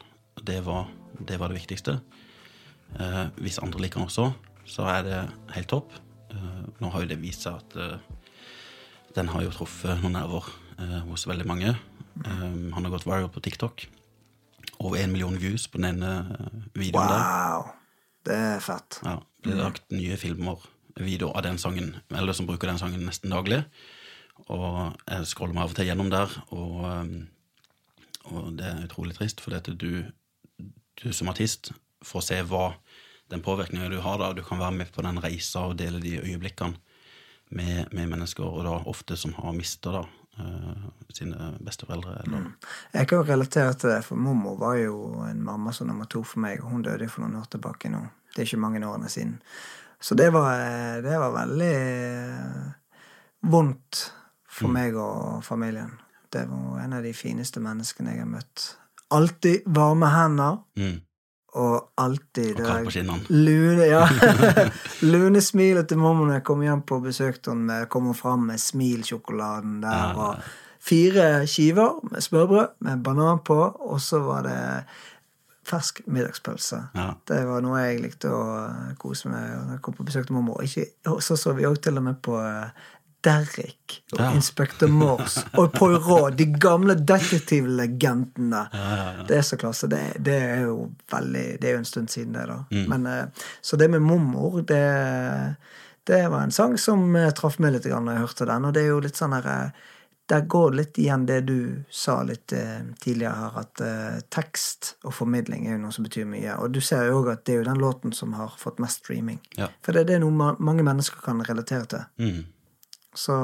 [0.48, 0.88] Det var
[1.20, 2.00] det, var det viktigste.
[2.98, 4.34] Eh, hvis andre liker den også,
[4.66, 5.20] så er det
[5.58, 5.92] helt topp.
[6.32, 7.98] Eh, nå har jo det vist seg at eh,
[9.18, 10.48] den har jo truffet noen nerver
[10.80, 11.76] eh, hos veldig mange.
[12.26, 13.88] Eh, han har gått viral på TikTok.
[14.78, 16.12] Over én million views på den ene
[16.74, 17.22] videoen videoen der.
[17.24, 17.70] Wow.
[18.28, 19.00] Det er fett.
[19.06, 19.16] Ja,
[19.46, 20.60] det er lagt nye filmer,
[21.00, 23.62] videoer av den sangen, eller som bruker den sangen nesten daglig.
[24.52, 27.14] Og jeg scroller meg av og til gjennom der, og, um,
[28.34, 30.04] og det er utrolig trist, for du,
[31.00, 31.72] du som artist
[32.06, 32.74] får se hva
[33.32, 34.20] den påvirkningen du har.
[34.20, 36.76] da, Du kan være med på den reisa og dele de øyeblikkene
[37.50, 40.04] med, med mennesker, og da ofte som har mista da,
[40.40, 42.22] eh, sine besteforeldre.
[42.26, 42.52] Eller,
[42.94, 46.24] Jeg kan jo relatere til det, for mormor var jo en mamma som nummer to
[46.24, 48.04] for meg, og hun døde for noen år tilbake nå.
[48.36, 49.40] Det er ikke mange årene siden.
[50.00, 52.72] Så det var, eh, det var veldig eh,
[53.50, 54.12] vondt
[54.50, 55.92] for meg og familien.
[56.30, 58.76] Det var en av de fineste menneskene jeg har møtt.
[59.12, 61.02] Alltid varme hender, Mm.
[61.58, 62.64] Og alltid på.
[63.34, 64.04] Lune, ja.
[65.12, 67.66] Lune smilet til mormor når jeg kom hjem på besøk til henne.
[67.72, 69.90] med- Kom hun fram med smilsjokoladen der.
[69.90, 70.14] Ja.
[70.14, 70.36] Og
[70.88, 73.58] fire skiver med smørbrød med banan på,
[73.90, 74.60] og så var det
[75.68, 76.78] fersk middagspølse.
[76.96, 77.10] Ja.
[77.28, 78.44] Det var noe jeg likte å
[79.02, 80.62] kose med når jeg kom på besøk til mormor.
[81.12, 82.70] Og så så vi òg til og med på eh,
[83.28, 84.34] Derrick Ja.
[84.36, 88.62] Inspector Morse og Poirot, de gamle detektivlegendene.
[89.28, 89.90] Det er så klasse.
[89.92, 92.62] Det, det er jo veldig Det er jo en stund siden, det, da.
[92.72, 92.86] Mm.
[92.94, 94.80] Men, eh, så det med mormor, det,
[96.08, 98.66] det var en sang som eh, traff meg litt når jeg hørte den.
[98.70, 99.86] Og det er jo litt sånn her eh,
[100.28, 102.52] Der går litt igjen det du sa litt
[103.00, 106.58] tidligere her, at tekst og formidling er jo noe som betyr mye.
[106.60, 109.06] Og du ser jo òg at det er jo den låten som har fått mest
[109.06, 109.40] streaming.
[109.56, 109.70] Ja.
[109.80, 112.04] For det, det er noe ma mange mennesker kan relatere til.
[112.20, 112.44] Mm.
[113.18, 113.36] Så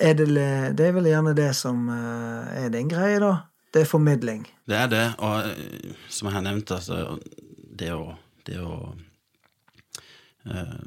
[0.00, 0.26] er det,
[0.78, 3.34] det er vel gjerne det som eh, er din greie, da.
[3.72, 4.44] Det er formidling.
[4.68, 7.18] Det er det, og eh, som jeg har nevnt, altså,
[7.80, 8.14] det å,
[8.48, 8.76] det å,
[10.48, 10.78] eh,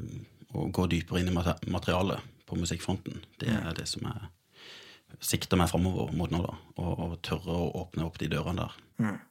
[0.54, 5.70] å gå dypere inn i materialet på musikkfronten, det er det som jeg sikter meg
[5.70, 6.58] framover mot nå, da.
[6.82, 9.22] Og, og tørre å åpne opp de dørene der.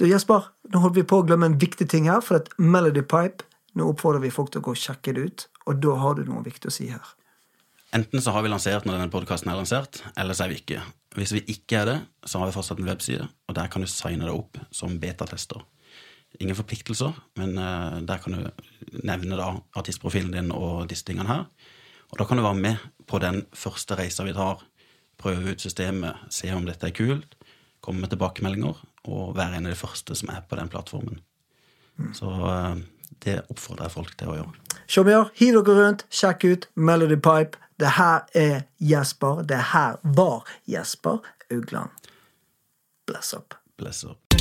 [0.00, 3.04] Du Jesper, nå holdt vi på å glemme en viktig ting her, for at Melody
[3.04, 6.18] Pipe Nå oppfordrer vi folk til å gå og sjekke det ut, og da har
[6.18, 7.14] du noe viktig å si her.
[7.92, 10.80] Enten så har vi lansert når denne podkasten er lansert, eller så er vi ikke.
[11.12, 13.90] Hvis vi ikke er det, så har vi fortsatt en webside, og der kan du
[13.90, 15.60] signe deg opp som betatester.
[16.40, 21.44] Ingen forpliktelser, men eh, der kan du nevne da artistprofilen din og disse tingene her.
[22.12, 24.64] Og da kan du være med på den første reisa vi tar,
[25.20, 27.36] prøve ut systemet, se om dette er kult,
[27.84, 31.20] komme med tilbakemeldinger, og være en av de første som er på den plattformen.
[32.16, 32.80] Så eh,
[33.26, 34.78] det oppfordrer jeg folk til å gjøre.
[34.88, 37.60] Sjåmør, hiv dere rundt, sjekk ut Melody Pipe.
[37.82, 39.42] Det her er Jesper.
[39.42, 41.18] Det her var Jesper
[41.50, 41.90] Augland.
[43.06, 43.54] Bless up.
[43.78, 44.31] Bless up.